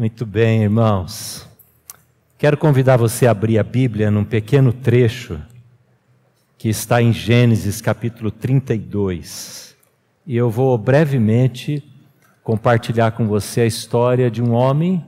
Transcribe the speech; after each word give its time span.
Muito 0.00 0.24
bem, 0.24 0.62
irmãos. 0.62 1.46
Quero 2.38 2.56
convidar 2.56 2.96
você 2.96 3.26
a 3.26 3.32
abrir 3.32 3.58
a 3.58 3.62
Bíblia 3.62 4.10
num 4.10 4.24
pequeno 4.24 4.72
trecho 4.72 5.38
que 6.56 6.70
está 6.70 7.02
em 7.02 7.12
Gênesis 7.12 7.82
capítulo 7.82 8.30
32. 8.30 9.76
E 10.26 10.34
eu 10.34 10.48
vou 10.48 10.78
brevemente 10.78 11.84
compartilhar 12.42 13.10
com 13.10 13.26
você 13.26 13.60
a 13.60 13.66
história 13.66 14.30
de 14.30 14.42
um 14.42 14.52
homem, 14.52 15.04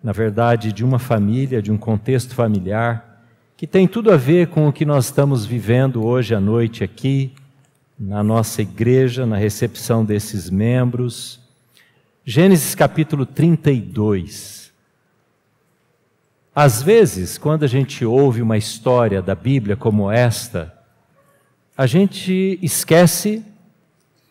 na 0.00 0.12
verdade, 0.12 0.72
de 0.72 0.84
uma 0.84 1.00
família, 1.00 1.60
de 1.60 1.72
um 1.72 1.76
contexto 1.76 2.32
familiar, 2.32 3.24
que 3.56 3.66
tem 3.66 3.88
tudo 3.88 4.12
a 4.12 4.16
ver 4.16 4.46
com 4.46 4.68
o 4.68 4.72
que 4.72 4.84
nós 4.84 5.06
estamos 5.06 5.44
vivendo 5.44 6.06
hoje 6.06 6.32
à 6.32 6.38
noite 6.38 6.84
aqui, 6.84 7.34
na 7.98 8.22
nossa 8.22 8.62
igreja, 8.62 9.26
na 9.26 9.36
recepção 9.36 10.04
desses 10.04 10.48
membros 10.48 11.47
Gênesis 12.30 12.74
capítulo 12.74 13.24
32. 13.24 14.70
Às 16.54 16.82
vezes, 16.82 17.38
quando 17.38 17.64
a 17.64 17.66
gente 17.66 18.04
ouve 18.04 18.42
uma 18.42 18.58
história 18.58 19.22
da 19.22 19.34
Bíblia 19.34 19.76
como 19.76 20.10
esta, 20.10 20.78
a 21.74 21.86
gente 21.86 22.58
esquece 22.60 23.42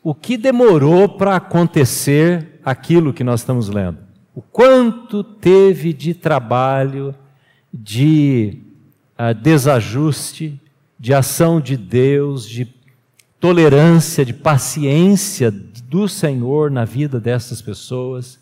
o 0.04 0.14
que 0.14 0.38
demorou 0.38 1.10
para 1.10 1.38
acontecer 1.38 2.60
aquilo 2.64 3.12
que 3.12 3.24
nós 3.24 3.40
estamos 3.40 3.68
lendo. 3.68 3.98
O 4.36 4.44
quanto 4.44 5.24
teve 5.24 5.92
de 5.92 6.14
trabalho, 6.14 7.16
de 7.74 8.60
uh, 9.18 9.34
desajuste, 9.34 10.62
de 11.00 11.16
ação 11.16 11.60
de 11.60 11.76
Deus, 11.76 12.48
de 12.48 12.77
tolerância, 13.40 14.26
de 14.26 14.34
paciência 14.34 15.52
do 15.52 16.08
Senhor 16.08 16.72
na 16.72 16.86
vida 16.86 17.20
dessas 17.20 17.62
pessoas. 17.62 18.40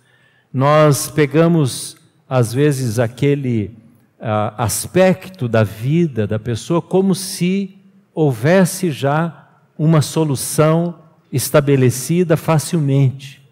Nós 0.53 1.09
pegamos, 1.09 1.97
às 2.29 2.53
vezes, 2.53 2.97
aquele 2.97 3.75
uh, 4.19 4.55
aspecto 4.57 5.47
da 5.47 5.63
vida 5.63 6.25
da 6.25 6.39
pessoa 6.39 6.81
como 6.81 7.13
se 7.13 7.77
houvesse 8.13 8.89
já 8.91 9.49
uma 9.77 10.01
solução 10.01 10.99
estabelecida 11.31 12.37
facilmente. 12.37 13.43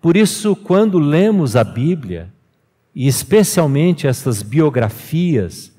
Por 0.00 0.16
isso, 0.16 0.56
quando 0.56 0.98
lemos 0.98 1.54
a 1.54 1.62
Bíblia, 1.62 2.32
e 2.94 3.06
especialmente 3.06 4.06
essas 4.06 4.42
biografias, 4.42 5.72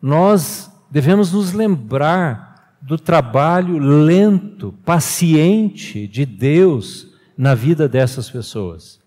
nós 0.00 0.70
devemos 0.90 1.32
nos 1.32 1.52
lembrar 1.52 2.55
do 2.86 2.96
trabalho 2.96 3.78
lento, 3.78 4.72
paciente 4.84 6.06
de 6.06 6.24
Deus 6.24 7.08
na 7.36 7.52
vida 7.52 7.88
dessas 7.88 8.30
pessoas. 8.30 9.00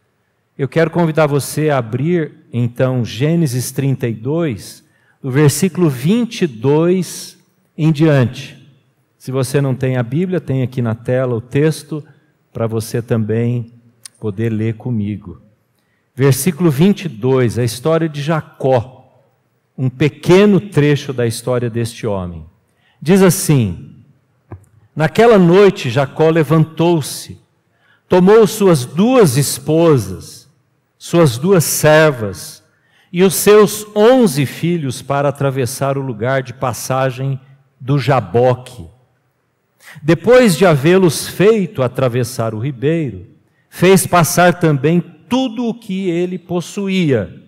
Eu 0.57 0.67
quero 0.67 0.91
convidar 0.91 1.27
você 1.27 1.69
a 1.69 1.77
abrir, 1.77 2.33
então, 2.51 3.05
Gênesis 3.05 3.71
32, 3.71 4.83
do 5.23 5.31
versículo 5.31 5.89
22 5.89 7.39
em 7.77 7.89
diante. 7.89 8.69
Se 9.17 9.31
você 9.31 9.61
não 9.61 9.73
tem 9.73 9.95
a 9.95 10.03
Bíblia, 10.03 10.41
tem 10.41 10.61
aqui 10.61 10.81
na 10.81 10.93
tela 10.93 11.33
o 11.33 11.41
texto 11.41 12.03
para 12.51 12.67
você 12.67 13.01
também 13.01 13.71
poder 14.19 14.49
ler 14.49 14.73
comigo. 14.73 15.41
Versículo 16.13 16.69
22, 16.69 17.57
a 17.57 17.63
história 17.63 18.09
de 18.09 18.21
Jacó, 18.21 19.23
um 19.77 19.89
pequeno 19.89 20.59
trecho 20.59 21.13
da 21.13 21.25
história 21.25 21.69
deste 21.69 22.05
homem. 22.05 22.48
Diz 23.01 23.21
assim: 23.21 23.95
Naquela 24.95 25.37
noite 25.37 25.89
Jacó 25.89 26.29
levantou-se, 26.29 27.39
tomou 28.07 28.45
suas 28.45 28.85
duas 28.85 29.37
esposas, 29.37 30.49
suas 30.97 31.37
duas 31.37 31.63
servas 31.63 32.63
e 33.11 33.23
os 33.23 33.35
seus 33.35 33.85
onze 33.95 34.45
filhos 34.45 35.01
para 35.01 35.29
atravessar 35.29 35.97
o 35.97 36.01
lugar 36.01 36.43
de 36.43 36.53
passagem 36.53 37.39
do 37.79 37.97
Jaboque. 37.97 38.85
Depois 40.03 40.55
de 40.55 40.65
havê-los 40.65 41.27
feito 41.27 41.81
atravessar 41.81 42.53
o 42.53 42.59
ribeiro, 42.59 43.25
fez 43.69 44.05
passar 44.05 44.59
também 44.59 44.99
tudo 44.99 45.65
o 45.67 45.73
que 45.73 46.09
ele 46.09 46.37
possuía, 46.37 47.41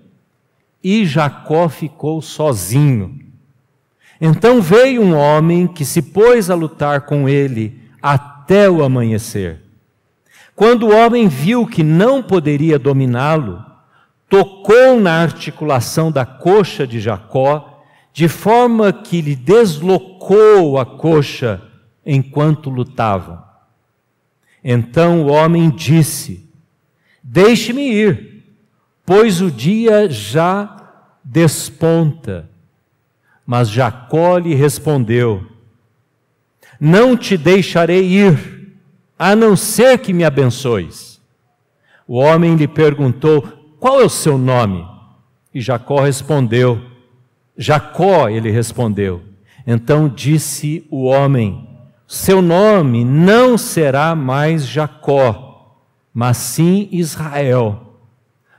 e 0.84 1.06
Jacó 1.06 1.68
ficou 1.68 2.22
sozinho. 2.22 3.31
Então 4.24 4.62
veio 4.62 5.02
um 5.02 5.16
homem 5.16 5.66
que 5.66 5.84
se 5.84 6.00
pôs 6.00 6.52
a 6.52 6.54
lutar 6.54 7.02
com 7.02 7.28
ele 7.28 7.82
até 8.00 8.70
o 8.70 8.84
amanhecer. 8.84 9.60
Quando 10.56 10.84
o 10.88 10.96
homem 10.96 11.28
viu 11.28 11.66
que 11.66 11.84
não 11.84 12.22
poderia 12.22 12.78
dominá-lo, 12.78 13.66
tocou 14.30 15.00
na 15.00 15.24
articulação 15.24 16.12
da 16.12 16.24
coxa 16.24 16.86
de 16.86 17.00
Jacó, 17.00 17.84
de 18.14 18.28
forma 18.28 18.94
que 18.94 19.22
lhe 19.22 19.36
deslocou 19.36 20.78
a 20.78 20.86
coxa 20.86 21.60
enquanto 22.06 22.70
lutavam. 22.70 23.42
Então 24.64 25.24
o 25.24 25.32
homem 25.32 25.72
disse: 25.72 26.48
Deixe-me 27.24 27.92
ir, 27.92 28.46
pois 29.04 29.42
o 29.42 29.50
dia 29.50 30.08
já 30.08 30.78
desponta 31.24 32.51
mas 33.52 33.70
Jacó 33.70 34.38
lhe 34.38 34.56
respondeu: 34.56 35.46
Não 36.80 37.18
te 37.18 37.36
deixarei 37.36 38.02
ir, 38.02 38.78
a 39.20 39.36
não 39.36 39.58
ser 39.58 39.98
que 39.98 40.14
me 40.14 40.24
abençoes. 40.24 41.20
O 42.08 42.16
homem 42.16 42.56
lhe 42.56 42.66
perguntou: 42.66 43.42
Qual 43.78 44.00
é 44.00 44.06
o 44.06 44.10
seu 44.10 44.38
nome? 44.38 44.88
E 45.54 45.60
Jacó 45.60 46.00
respondeu: 46.00 46.82
Jacó, 47.58 48.30
ele 48.30 48.50
respondeu. 48.50 49.22
Então 49.68 50.08
disse 50.08 50.88
o 50.90 51.04
homem: 51.04 51.68
Seu 52.08 52.42
nome 52.42 53.04
não 53.04 53.58
será 53.58 54.16
mais 54.16 54.66
Jacó, 54.66 55.76
mas 56.14 56.38
sim 56.38 56.88
Israel, 56.90 57.98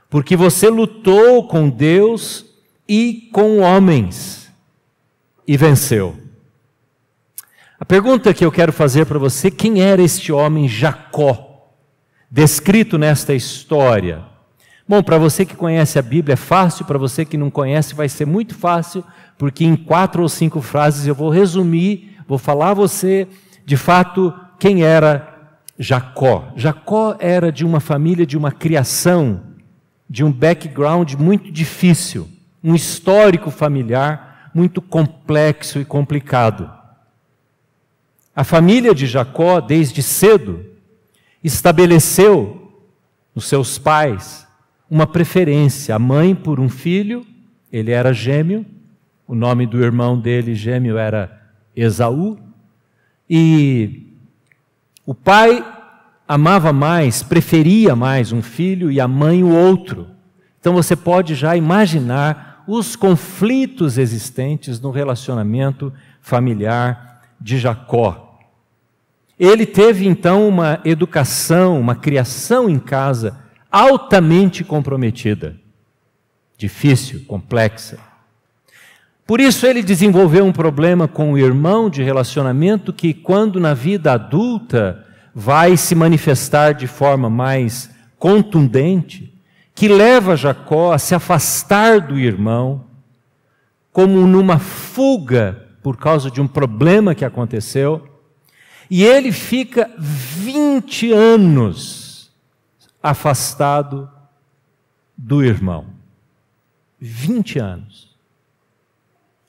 porque 0.07 0.35
você 0.35 0.69
lutou 0.69 1.47
com 1.47 1.67
Deus 1.67 2.45
e 2.87 3.27
com 3.33 3.57
homens 3.57 4.42
e 5.47 5.57
venceu. 5.57 6.15
A 7.79 7.85
pergunta 7.85 8.33
que 8.33 8.45
eu 8.45 8.51
quero 8.51 8.71
fazer 8.71 9.05
para 9.05 9.19
você: 9.19 9.51
quem 9.51 9.81
era 9.81 10.01
este 10.01 10.31
homem 10.31 10.67
Jacó, 10.67 11.69
descrito 12.31 12.97
nesta 12.97 13.33
história? 13.33 14.23
Bom, 14.87 15.01
para 15.01 15.17
você 15.17 15.45
que 15.45 15.55
conhece 15.55 15.97
a 15.97 16.01
Bíblia 16.01 16.33
é 16.33 16.37
fácil, 16.37 16.85
para 16.85 16.97
você 16.97 17.23
que 17.23 17.37
não 17.37 17.49
conhece 17.49 17.95
vai 17.95 18.09
ser 18.09 18.25
muito 18.25 18.53
fácil, 18.53 19.03
porque 19.37 19.63
em 19.63 19.75
quatro 19.75 20.21
ou 20.21 20.29
cinco 20.29 20.61
frases 20.61 21.07
eu 21.07 21.15
vou 21.15 21.29
resumir, 21.29 22.17
vou 22.27 22.37
falar 22.37 22.71
a 22.71 22.73
você 22.73 23.27
de 23.65 23.77
fato 23.77 24.33
quem 24.59 24.83
era 24.83 25.57
Jacó. 25.79 26.51
Jacó 26.55 27.15
era 27.19 27.51
de 27.51 27.65
uma 27.65 27.79
família, 27.79 28.25
de 28.25 28.37
uma 28.37 28.51
criação, 28.51 29.41
de 30.09 30.23
um 30.23 30.31
background 30.31 31.13
muito 31.13 31.51
difícil, 31.51 32.29
um 32.63 32.75
histórico 32.75 33.49
familiar 33.49 34.32
muito 34.53 34.81
complexo 34.81 35.79
e 35.79 35.85
complicado. 35.85 36.71
A 38.35 38.43
família 38.43 38.93
de 38.93 39.05
Jacó, 39.05 39.59
desde 39.59 40.01
cedo, 40.01 40.65
estabeleceu 41.43 42.81
nos 43.35 43.45
seus 43.45 43.77
pais 43.77 44.47
uma 44.89 45.07
preferência, 45.07 45.95
a 45.95 45.99
mãe 45.99 46.35
por 46.35 46.59
um 46.59 46.69
filho, 46.69 47.25
ele 47.71 47.91
era 47.91 48.13
gêmeo, 48.13 48.65
o 49.27 49.33
nome 49.33 49.65
do 49.65 49.81
irmão 49.81 50.19
dele, 50.19 50.53
gêmeo, 50.53 50.97
era 50.97 51.41
Esaú, 51.75 52.37
e 53.27 54.13
o 55.05 55.15
pai 55.15 55.65
amava 56.27 56.71
mais, 56.71 57.23
preferia 57.23 57.95
mais 57.95 58.31
um 58.31 58.41
filho 58.41 58.91
e 58.91 58.99
a 58.99 59.07
mãe 59.07 59.43
o 59.43 59.49
outro. 59.49 60.07
Então 60.59 60.73
você 60.73 60.95
pode 60.95 61.35
já 61.35 61.57
imaginar 61.57 62.52
os 62.67 62.95
conflitos 62.95 63.97
existentes 63.97 64.79
no 64.79 64.91
relacionamento 64.91 65.93
familiar 66.21 67.21
de 67.39 67.57
Jacó. 67.57 68.39
Ele 69.39 69.65
teve 69.65 70.07
então 70.07 70.47
uma 70.47 70.79
educação, 70.85 71.79
uma 71.79 71.95
criação 71.95 72.69
em 72.69 72.79
casa 72.79 73.39
altamente 73.71 74.63
comprometida, 74.63 75.55
difícil, 76.57 77.23
complexa. 77.27 77.97
Por 79.25 79.41
isso 79.41 79.65
ele 79.65 79.81
desenvolveu 79.81 80.45
um 80.45 80.51
problema 80.51 81.07
com 81.07 81.33
o 81.33 81.37
irmão 81.37 81.89
de 81.89 82.03
relacionamento 82.03 82.93
que, 82.93 83.13
quando 83.13 83.59
na 83.59 83.73
vida 83.73 84.13
adulta, 84.13 85.05
vai 85.33 85.75
se 85.75 85.95
manifestar 85.95 86.73
de 86.73 86.87
forma 86.87 87.29
mais 87.29 87.89
contundente 88.19 89.32
que 89.75 89.87
leva 89.87 90.35
Jacó 90.35 90.91
a 90.91 90.99
se 90.99 91.15
afastar 91.15 92.01
do 92.01 92.19
irmão, 92.19 92.85
como 93.91 94.25
numa 94.27 94.59
fuga 94.59 95.67
por 95.81 95.97
causa 95.97 96.31
de 96.31 96.39
um 96.39 96.47
problema 96.47 97.13
que 97.13 97.25
aconteceu, 97.25 98.07
e 98.89 99.03
ele 99.03 99.31
fica 99.31 99.89
20 99.97 101.11
anos 101.11 102.31
afastado 103.01 104.09
do 105.17 105.43
irmão. 105.43 105.85
20 106.99 107.59
anos. 107.59 108.13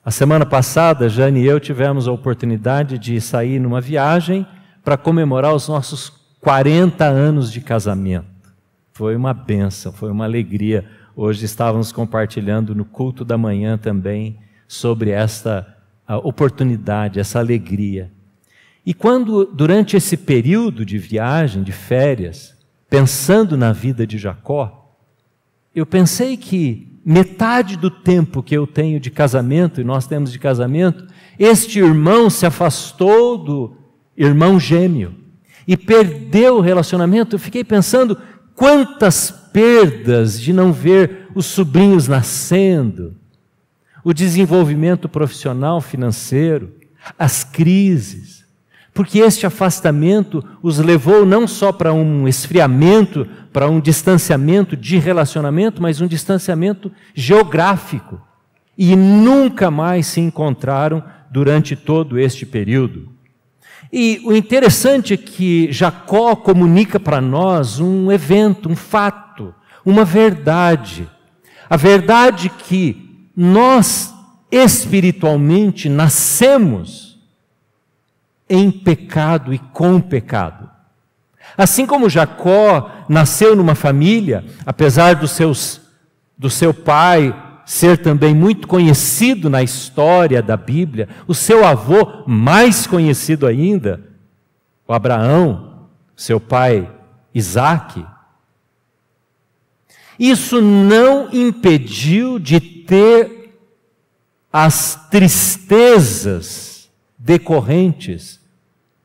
A 0.04 0.10
semana 0.10 0.44
passada, 0.44 1.08
Jane 1.08 1.40
e 1.40 1.46
eu 1.46 1.60
tivemos 1.60 2.08
a 2.08 2.12
oportunidade 2.12 2.98
de 2.98 3.20
sair 3.20 3.58
numa 3.58 3.80
viagem 3.80 4.46
para 4.82 4.98
comemorar 4.98 5.54
os 5.54 5.68
nossos 5.68 6.12
40 6.40 7.04
anos 7.04 7.50
de 7.50 7.60
casamento. 7.60 8.33
Foi 8.96 9.16
uma 9.16 9.34
benção, 9.34 9.92
foi 9.92 10.08
uma 10.08 10.24
alegria. 10.24 10.88
Hoje 11.16 11.44
estávamos 11.44 11.90
compartilhando 11.90 12.76
no 12.76 12.84
culto 12.84 13.24
da 13.24 13.36
manhã 13.36 13.76
também 13.76 14.38
sobre 14.68 15.10
esta 15.10 15.66
oportunidade, 16.22 17.18
essa 17.18 17.40
alegria. 17.40 18.12
E 18.86 18.94
quando, 18.94 19.46
durante 19.46 19.96
esse 19.96 20.16
período 20.16 20.86
de 20.86 20.96
viagem, 20.96 21.64
de 21.64 21.72
férias, 21.72 22.56
pensando 22.88 23.56
na 23.56 23.72
vida 23.72 24.06
de 24.06 24.16
Jacó, 24.16 24.96
eu 25.74 25.84
pensei 25.84 26.36
que 26.36 27.00
metade 27.04 27.76
do 27.76 27.90
tempo 27.90 28.44
que 28.44 28.56
eu 28.56 28.64
tenho 28.64 29.00
de 29.00 29.10
casamento, 29.10 29.80
e 29.80 29.84
nós 29.84 30.06
temos 30.06 30.30
de 30.30 30.38
casamento, 30.38 31.04
este 31.36 31.80
irmão 31.80 32.30
se 32.30 32.46
afastou 32.46 33.38
do 33.38 33.76
irmão 34.16 34.60
gêmeo 34.60 35.16
e 35.66 35.76
perdeu 35.76 36.58
o 36.58 36.60
relacionamento. 36.60 37.34
Eu 37.34 37.40
fiquei 37.40 37.64
pensando 37.64 38.16
quantas 38.54 39.30
perdas 39.52 40.40
de 40.40 40.52
não 40.52 40.72
ver 40.72 41.28
os 41.34 41.46
sobrinhos 41.46 42.08
nascendo, 42.08 43.14
o 44.02 44.12
desenvolvimento 44.12 45.08
profissional 45.08 45.80
financeiro, 45.80 46.72
as 47.18 47.42
crises, 47.44 48.44
porque 48.92 49.18
este 49.18 49.44
afastamento 49.44 50.44
os 50.62 50.78
levou 50.78 51.26
não 51.26 51.48
só 51.48 51.72
para 51.72 51.92
um 51.92 52.28
esfriamento, 52.28 53.26
para 53.52 53.68
um 53.68 53.80
distanciamento 53.80 54.76
de 54.76 54.98
relacionamento, 54.98 55.82
mas 55.82 56.00
um 56.00 56.06
distanciamento 56.06 56.92
geográfico. 57.14 58.20
E 58.78 58.94
nunca 58.94 59.70
mais 59.70 60.06
se 60.06 60.20
encontraram 60.20 61.02
durante 61.30 61.74
todo 61.74 62.18
este 62.18 62.46
período. 62.46 63.13
E 63.92 64.20
o 64.24 64.34
interessante 64.34 65.14
é 65.14 65.16
que 65.16 65.70
Jacó 65.72 66.34
comunica 66.34 66.98
para 66.98 67.20
nós 67.20 67.78
um 67.78 68.10
evento, 68.10 68.68
um 68.68 68.76
fato, 68.76 69.54
uma 69.84 70.04
verdade. 70.04 71.08
A 71.68 71.76
verdade 71.76 72.48
que 72.48 73.28
nós 73.36 74.14
espiritualmente 74.50 75.88
nascemos 75.88 77.18
em 78.48 78.70
pecado 78.70 79.52
e 79.52 79.58
com 79.58 80.00
pecado. 80.00 80.70
Assim 81.56 81.86
como 81.86 82.10
Jacó 82.10 82.90
nasceu 83.08 83.54
numa 83.54 83.74
família, 83.74 84.44
apesar 84.66 85.14
dos 85.14 85.32
seus, 85.32 85.80
do 86.36 86.50
seu 86.50 86.74
pai 86.74 87.34
ser 87.64 87.98
também 87.98 88.34
muito 88.34 88.68
conhecido 88.68 89.48
na 89.48 89.62
história 89.62 90.42
da 90.42 90.56
Bíblia, 90.56 91.08
o 91.26 91.34
seu 91.34 91.64
avô, 91.64 92.24
mais 92.26 92.86
conhecido 92.86 93.46
ainda, 93.46 94.00
o 94.86 94.92
Abraão, 94.92 95.88
seu 96.14 96.38
pai 96.38 96.90
Isaac, 97.34 98.04
isso 100.18 100.60
não 100.60 101.28
impediu 101.32 102.38
de 102.38 102.60
ter 102.60 103.58
as 104.52 105.08
tristezas 105.10 106.88
decorrentes 107.18 108.40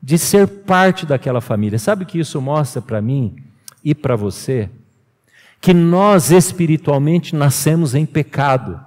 de 0.00 0.16
ser 0.16 0.46
parte 0.46 1.04
daquela 1.04 1.40
família. 1.40 1.78
Sabe 1.78 2.04
o 2.04 2.06
que 2.06 2.20
isso 2.20 2.40
mostra 2.40 2.80
para 2.80 3.02
mim 3.02 3.36
e 3.84 3.94
para 3.94 4.14
você? 4.14 4.70
Que 5.60 5.74
nós 5.74 6.30
espiritualmente 6.30 7.36
nascemos 7.36 7.94
em 7.94 8.06
pecado. 8.06 8.80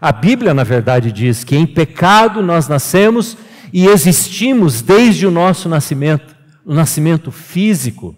A 0.00 0.12
Bíblia, 0.12 0.52
na 0.52 0.64
verdade, 0.64 1.12
diz 1.12 1.44
que 1.44 1.56
em 1.56 1.66
pecado 1.66 2.42
nós 2.42 2.68
nascemos 2.68 3.36
e 3.72 3.86
existimos 3.86 4.82
desde 4.82 5.26
o 5.26 5.30
nosso 5.30 5.68
nascimento, 5.68 6.34
o 6.64 6.74
nascimento 6.74 7.30
físico, 7.30 8.14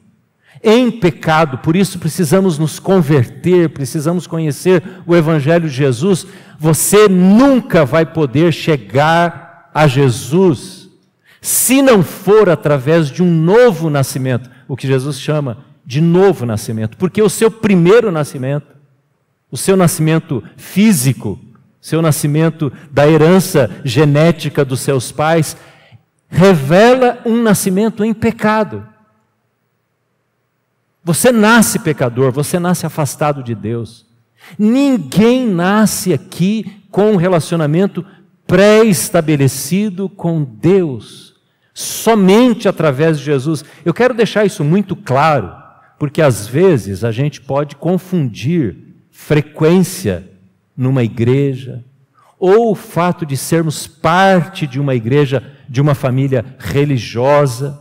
em 0.62 0.90
pecado, 0.90 1.58
por 1.58 1.76
isso 1.76 2.00
precisamos 2.00 2.58
nos 2.58 2.80
converter, 2.80 3.68
precisamos 3.68 4.26
conhecer 4.26 4.82
o 5.06 5.14
Evangelho 5.14 5.68
de 5.68 5.74
Jesus. 5.74 6.26
Você 6.58 7.06
nunca 7.08 7.84
vai 7.84 8.04
poder 8.04 8.52
chegar 8.52 9.70
a 9.72 9.86
Jesus 9.86 10.88
se 11.40 11.80
não 11.80 12.02
for 12.02 12.48
através 12.48 13.08
de 13.08 13.22
um 13.22 13.32
novo 13.32 13.88
nascimento, 13.88 14.50
o 14.66 14.76
que 14.76 14.88
Jesus 14.88 15.20
chama 15.20 15.67
de 15.88 16.02
novo 16.02 16.44
nascimento, 16.44 16.98
porque 16.98 17.22
o 17.22 17.30
seu 17.30 17.50
primeiro 17.50 18.12
nascimento, 18.12 18.76
o 19.50 19.56
seu 19.56 19.74
nascimento 19.74 20.44
físico, 20.54 21.40
seu 21.80 22.02
nascimento 22.02 22.70
da 22.90 23.08
herança 23.08 23.70
genética 23.86 24.66
dos 24.66 24.80
seus 24.80 25.10
pais, 25.10 25.56
revela 26.28 27.22
um 27.24 27.42
nascimento 27.42 28.04
em 28.04 28.12
pecado. 28.12 28.86
Você 31.02 31.32
nasce 31.32 31.78
pecador, 31.78 32.32
você 32.32 32.58
nasce 32.58 32.84
afastado 32.84 33.42
de 33.42 33.54
Deus. 33.54 34.04
Ninguém 34.58 35.48
nasce 35.48 36.12
aqui 36.12 36.82
com 36.90 37.12
um 37.12 37.16
relacionamento 37.16 38.04
pré-estabelecido 38.46 40.06
com 40.06 40.44
Deus, 40.44 41.34
somente 41.72 42.68
através 42.68 43.18
de 43.18 43.24
Jesus. 43.24 43.64
Eu 43.86 43.94
quero 43.94 44.12
deixar 44.12 44.44
isso 44.44 44.62
muito 44.62 44.94
claro 44.94 45.57
porque 45.98 46.22
às 46.22 46.46
vezes 46.46 47.02
a 47.02 47.10
gente 47.10 47.40
pode 47.40 47.76
confundir 47.76 48.76
frequência 49.10 50.30
numa 50.76 51.02
igreja, 51.02 51.84
ou 52.38 52.70
o 52.70 52.74
fato 52.74 53.26
de 53.26 53.36
sermos 53.36 53.86
parte 53.86 54.66
de 54.66 54.78
uma 54.78 54.94
igreja, 54.94 55.42
de 55.68 55.80
uma 55.80 55.94
família 55.94 56.44
religiosa, 56.58 57.80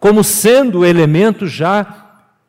como 0.00 0.24
sendo 0.24 0.78
o 0.78 0.84
elemento 0.84 1.46
já 1.46 2.06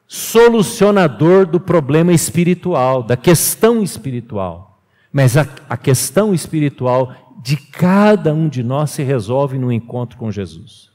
solucionador 0.08 1.46
do 1.46 1.60
problema 1.60 2.14
espiritual, 2.14 3.04
da 3.04 3.18
questão 3.18 3.84
espiritual. 3.84 4.80
Mas 5.12 5.36
a, 5.36 5.46
a 5.68 5.76
questão 5.76 6.34
espiritual 6.34 7.14
de 7.44 7.58
cada 7.58 8.34
um 8.34 8.48
de 8.48 8.64
nós 8.64 8.92
se 8.92 9.04
resolve 9.04 9.58
no 9.58 9.72
encontro 9.72 10.18
com 10.18 10.32
Jesus. 10.32 10.90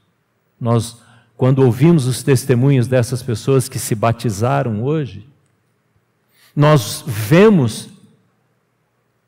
Nós 0.59 1.01
quando 1.37 1.59
ouvimos 1.59 2.07
os 2.07 2.23
testemunhos 2.23 2.87
dessas 2.87 3.21
pessoas 3.21 3.67
que 3.67 3.77
se 3.77 3.93
batizaram 3.93 4.83
hoje, 4.83 5.27
nós 6.55 7.03
vemos 7.05 7.89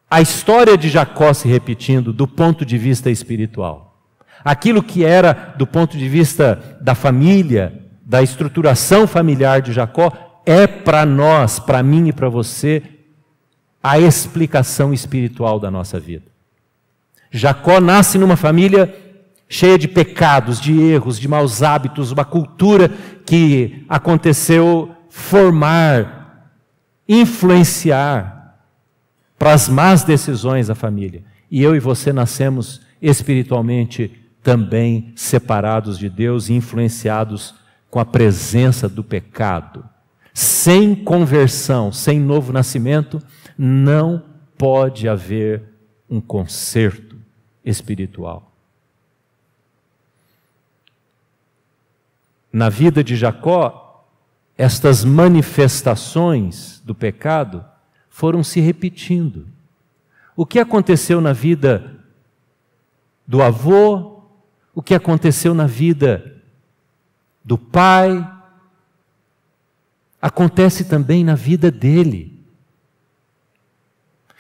a 0.10 0.22
história 0.22 0.78
de 0.78 0.88
Jacó 0.88 1.34
se 1.34 1.48
repetindo 1.48 2.14
do 2.14 2.26
ponto 2.26 2.66
de 2.66 2.78
vista 2.78 3.10
espiritual. 3.10 3.98
Aquilo 4.44 4.82
que 4.82 5.04
era 5.04 5.54
do 5.58 5.68
ponto 5.68 5.98
de 5.98 6.08
vista 6.08 6.78
da 6.80 6.96
família, 6.96 7.84
da 8.06 8.24
estruturação 8.24 9.06
familiar 9.06 9.62
de 9.62 9.74
Jacó, 9.74 10.42
é 10.46 10.66
para 10.66 11.06
nós, 11.06 11.60
para 11.60 11.84
mim 11.84 12.08
e 12.08 12.14
para 12.14 12.30
você, 12.30 12.82
a 13.84 14.00
explicação 14.00 14.94
espiritual 14.94 15.60
da 15.60 15.70
nossa 15.70 16.00
vida. 16.00 16.26
Jacó 17.30 17.82
nasce 17.82 18.18
numa 18.18 18.38
família 18.38 19.07
cheia 19.50 19.78
de 19.78 19.88
pecados, 19.88 20.60
de 20.60 20.80
erros, 20.80 21.20
de 21.20 21.28
maus 21.28 21.64
hábitos, 21.64 22.12
uma 22.12 22.26
cultura 22.26 22.90
que 23.26 23.86
aconteceu 23.88 24.92
formar, 25.10 26.52
influenciar 27.08 28.60
para 29.38 29.54
as 29.54 29.70
más 29.70 30.04
decisões 30.04 30.68
da 30.68 30.76
família. 30.76 31.24
E 31.50 31.64
eu 31.64 31.76
e 31.76 31.80
você 31.80 32.12
nascemos 32.12 32.82
espiritualmente 33.02 34.12
também 34.44 35.14
separados 35.16 35.98
de 35.98 36.10
Deus 36.10 36.50
e 36.50 36.54
influenciados 36.54 37.56
com 37.90 38.00
a 38.00 38.06
presença 38.06 38.90
do 38.90 39.04
pecado. 39.04 39.86
Sem 40.34 40.94
conversão, 40.96 41.92
sem 41.92 42.20
novo 42.20 42.52
nascimento, 42.52 43.22
não 43.58 44.24
pode 44.58 45.08
haver 45.08 45.64
um 46.10 46.22
conserto 46.22 47.16
espiritual. 47.64 48.57
Na 52.58 52.70
vida 52.70 53.04
de 53.04 53.16
Jacó, 53.16 54.04
estas 54.58 55.06
manifestações 55.06 56.82
do 56.84 56.96
pecado 56.96 57.64
foram 58.10 58.44
se 58.44 58.60
repetindo. 58.60 59.48
O 60.36 60.44
que 60.44 60.58
aconteceu 60.58 61.22
na 61.22 61.34
vida 61.34 62.00
do 63.28 63.44
avô, 63.44 64.24
o 64.74 64.82
que 64.82 64.96
aconteceu 64.96 65.54
na 65.54 65.68
vida 65.68 66.42
do 67.46 67.60
pai, 67.60 68.28
acontece 70.20 70.86
também 70.86 71.24
na 71.24 71.36
vida 71.36 71.70
dele. 71.70 72.37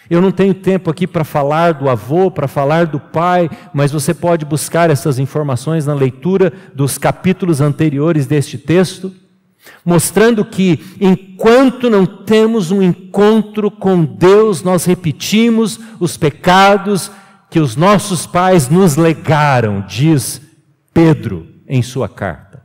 Eu 0.09 0.21
não 0.21 0.31
tenho 0.31 0.53
tempo 0.53 0.89
aqui 0.89 1.05
para 1.05 1.23
falar 1.23 1.73
do 1.73 1.89
avô, 1.89 2.31
para 2.31 2.47
falar 2.47 2.85
do 2.85 2.99
pai, 2.99 3.49
mas 3.73 3.91
você 3.91 4.13
pode 4.13 4.45
buscar 4.45 4.89
essas 4.89 5.19
informações 5.19 5.85
na 5.85 5.93
leitura 5.93 6.53
dos 6.73 6.97
capítulos 6.97 7.59
anteriores 7.59 8.25
deste 8.25 8.57
texto. 8.57 9.13
mostrando 9.83 10.45
que 10.45 10.79
enquanto 10.97 11.89
não 11.89 12.05
temos 12.05 12.71
um 12.71 12.81
encontro 12.81 13.69
com 13.69 14.05
Deus, 14.05 14.63
nós 14.63 14.85
repetimos 14.85 15.77
os 15.99 16.15
pecados 16.15 17.11
que 17.49 17.59
os 17.59 17.75
nossos 17.75 18.25
pais 18.25 18.69
nos 18.69 18.95
legaram, 18.95 19.83
diz 19.85 20.41
Pedro 20.93 21.47
em 21.67 21.81
sua 21.81 22.07
carta. 22.07 22.63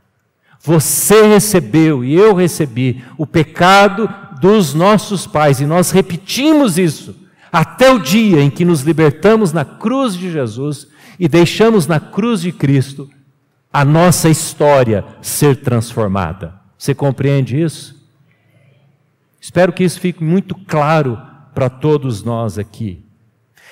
Você 0.61 1.27
recebeu 1.27 2.05
e 2.05 2.13
eu 2.13 2.33
recebi 2.33 3.03
o 3.17 3.27
pecado 3.27 4.09
dos 4.39 4.73
nossos 4.73 5.27
pais 5.27 5.59
e 5.59 5.65
nós 5.65 5.91
repetimos 5.91 6.77
isso 6.77 7.22
até 7.53 7.91
o 7.91 7.99
dia 7.99 8.41
em 8.41 8.49
que 8.49 8.65
nos 8.65 8.81
libertamos 8.81 9.53
na 9.53 9.63
cruz 9.63 10.15
de 10.15 10.31
Jesus 10.31 10.87
e 11.19 11.27
deixamos 11.27 11.85
na 11.85 11.99
cruz 11.99 12.41
de 12.41 12.51
Cristo 12.51 13.07
a 13.71 13.85
nossa 13.85 14.27
história 14.27 15.05
ser 15.21 15.57
transformada. 15.57 16.59
Você 16.75 16.95
compreende 16.95 17.61
isso? 17.61 18.03
Espero 19.39 19.71
que 19.71 19.83
isso 19.83 19.99
fique 19.99 20.23
muito 20.23 20.55
claro 20.55 21.21
para 21.53 21.69
todos 21.69 22.23
nós 22.23 22.57
aqui. 22.57 23.05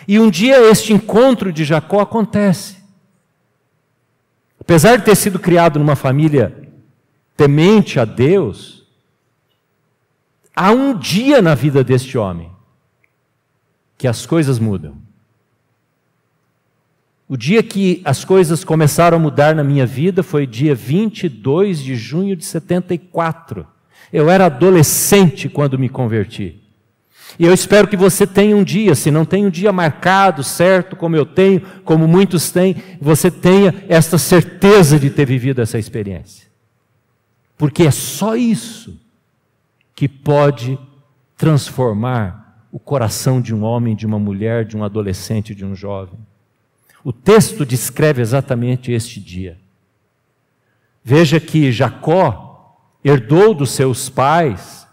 E 0.07 0.19
um 0.19 0.29
dia 0.29 0.61
este 0.69 0.93
encontro 0.93 1.51
de 1.51 1.63
Jacó 1.63 2.01
acontece. 2.01 2.77
Apesar 4.59 4.97
de 4.97 5.05
ter 5.05 5.15
sido 5.15 5.39
criado 5.39 5.79
numa 5.79 5.95
família 5.95 6.69
temente 7.35 7.99
a 7.99 8.05
Deus, 8.05 8.85
há 10.55 10.71
um 10.71 10.95
dia 10.95 11.41
na 11.41 11.55
vida 11.55 11.83
deste 11.83 12.15
homem 12.15 12.51
que 14.01 14.07
as 14.07 14.25
coisas 14.25 14.57
mudam. 14.57 14.95
O 17.29 17.37
dia 17.37 17.61
que 17.61 18.01
as 18.03 18.25
coisas 18.25 18.63
começaram 18.63 19.15
a 19.15 19.19
mudar 19.19 19.53
na 19.53 19.63
minha 19.63 19.85
vida 19.85 20.23
foi 20.23 20.47
dia 20.47 20.73
22 20.73 21.83
de 21.83 21.95
junho 21.95 22.35
de 22.35 22.43
74. 22.43 23.63
Eu 24.11 24.27
era 24.27 24.47
adolescente 24.47 25.47
quando 25.47 25.77
me 25.77 25.87
converti. 25.87 26.63
E 27.37 27.45
eu 27.45 27.53
espero 27.53 27.87
que 27.87 27.95
você 27.95 28.25
tenha 28.25 28.57
um 28.57 28.63
dia, 28.63 28.95
se 28.95 29.11
não 29.11 29.23
tem 29.23 29.45
um 29.45 29.51
dia 29.51 29.71
marcado, 29.71 30.43
certo, 30.43 30.95
como 30.95 31.15
eu 31.15 31.23
tenho, 31.23 31.61
como 31.85 32.07
muitos 32.07 32.49
têm, 32.49 32.75
você 32.99 33.29
tenha 33.29 33.85
esta 33.87 34.17
certeza 34.17 34.97
de 34.97 35.11
ter 35.11 35.27
vivido 35.27 35.61
essa 35.61 35.77
experiência. 35.77 36.47
Porque 37.55 37.83
é 37.83 37.91
só 37.91 38.35
isso 38.35 38.99
que 39.93 40.07
pode 40.07 40.79
transformar 41.37 42.40
o 42.71 42.79
coração 42.79 43.41
de 43.41 43.53
um 43.53 43.63
homem, 43.63 43.95
de 43.95 44.05
uma 44.05 44.17
mulher, 44.17 44.63
de 44.63 44.77
um 44.77 44.83
adolescente, 44.83 45.53
de 45.53 45.65
um 45.65 45.75
jovem. 45.75 46.17
O 47.03 47.11
texto 47.11 47.65
descreve 47.65 48.21
exatamente 48.21 48.91
este 48.91 49.19
dia. 49.19 49.57
Veja 51.03 51.39
que 51.39 51.71
Jacó 51.71 52.77
herdou 53.03 53.53
dos 53.53 53.71
seus 53.71 54.07
pais 54.07 54.87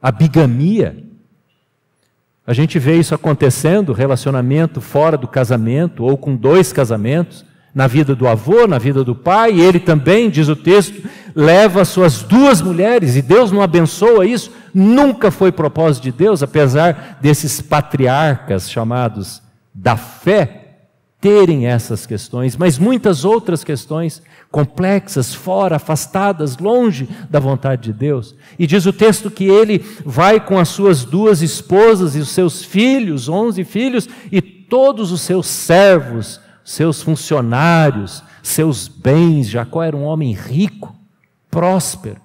a 0.00 0.10
bigamia. 0.12 1.04
A 2.46 2.52
gente 2.52 2.78
vê 2.78 2.98
isso 2.98 3.14
acontecendo, 3.14 3.92
relacionamento 3.92 4.80
fora 4.80 5.16
do 5.16 5.28
casamento 5.28 6.04
ou 6.04 6.16
com 6.16 6.36
dois 6.36 6.72
casamentos 6.72 7.44
na 7.74 7.86
vida 7.86 8.14
do 8.14 8.26
avô, 8.26 8.66
na 8.66 8.78
vida 8.78 9.04
do 9.04 9.14
pai, 9.14 9.58
ele 9.60 9.78
também, 9.78 10.28
diz 10.28 10.48
o 10.48 10.56
texto, 10.56 11.08
leva 11.34 11.84
suas 11.84 12.22
duas 12.22 12.60
mulheres, 12.60 13.16
e 13.16 13.22
Deus 13.22 13.52
não 13.52 13.62
abençoa 13.62 14.26
isso, 14.26 14.52
nunca 14.74 15.30
foi 15.30 15.52
propósito 15.52 16.04
de 16.04 16.12
Deus, 16.12 16.42
apesar 16.42 17.18
desses 17.20 17.60
patriarcas 17.60 18.70
chamados 18.70 19.40
da 19.72 19.96
fé 19.96 20.60
terem 21.20 21.66
essas 21.66 22.06
questões, 22.06 22.56
mas 22.56 22.78
muitas 22.78 23.26
outras 23.26 23.62
questões 23.62 24.22
complexas, 24.50 25.34
fora, 25.34 25.76
afastadas, 25.76 26.56
longe 26.56 27.08
da 27.28 27.38
vontade 27.38 27.82
de 27.82 27.92
Deus. 27.92 28.34
E 28.58 28.66
diz 28.66 28.86
o 28.86 28.92
texto 28.92 29.30
que 29.30 29.44
ele 29.44 29.84
vai 30.04 30.40
com 30.40 30.58
as 30.58 30.70
suas 30.70 31.04
duas 31.04 31.42
esposas 31.42 32.16
e 32.16 32.20
os 32.20 32.30
seus 32.30 32.64
filhos, 32.64 33.28
onze 33.28 33.64
filhos, 33.64 34.08
e 34.32 34.40
todos 34.40 35.12
os 35.12 35.20
seus 35.20 35.46
servos, 35.46 36.40
seus 36.70 37.02
funcionários, 37.02 38.22
seus 38.44 38.86
bens. 38.86 39.48
Jacó 39.48 39.82
era 39.82 39.96
um 39.96 40.04
homem 40.04 40.32
rico, 40.32 40.94
próspero, 41.50 42.20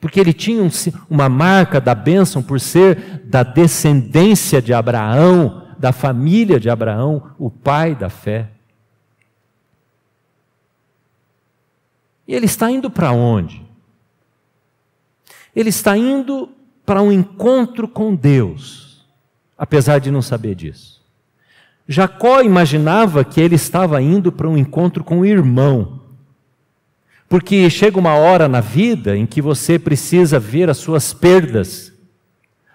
porque 0.00 0.20
ele 0.20 0.32
tinha 0.32 0.62
um, 0.62 0.70
uma 1.10 1.28
marca 1.28 1.80
da 1.80 1.92
bênção 1.92 2.40
por 2.40 2.60
ser 2.60 3.24
da 3.24 3.42
descendência 3.42 4.62
de 4.62 4.72
Abraão, 4.72 5.66
da 5.76 5.90
família 5.90 6.60
de 6.60 6.70
Abraão, 6.70 7.32
o 7.36 7.50
pai 7.50 7.96
da 7.96 8.08
fé. 8.08 8.48
E 12.28 12.34
ele 12.34 12.46
está 12.46 12.70
indo 12.70 12.88
para 12.88 13.10
onde? 13.10 13.66
Ele 15.54 15.70
está 15.70 15.98
indo 15.98 16.48
para 16.86 17.02
um 17.02 17.10
encontro 17.10 17.88
com 17.88 18.14
Deus, 18.14 19.04
apesar 19.56 19.98
de 19.98 20.12
não 20.12 20.22
saber 20.22 20.54
disso. 20.54 20.97
Jacó 21.88 22.42
imaginava 22.42 23.24
que 23.24 23.40
ele 23.40 23.54
estava 23.54 24.02
indo 24.02 24.30
para 24.30 24.46
um 24.46 24.58
encontro 24.58 25.02
com 25.02 25.20
o 25.20 25.24
irmão. 25.24 26.02
Porque 27.28 27.70
chega 27.70 27.98
uma 27.98 28.14
hora 28.14 28.46
na 28.46 28.60
vida 28.60 29.16
em 29.16 29.24
que 29.24 29.40
você 29.40 29.78
precisa 29.78 30.38
ver 30.38 30.68
as 30.68 30.76
suas 30.76 31.14
perdas, 31.14 31.92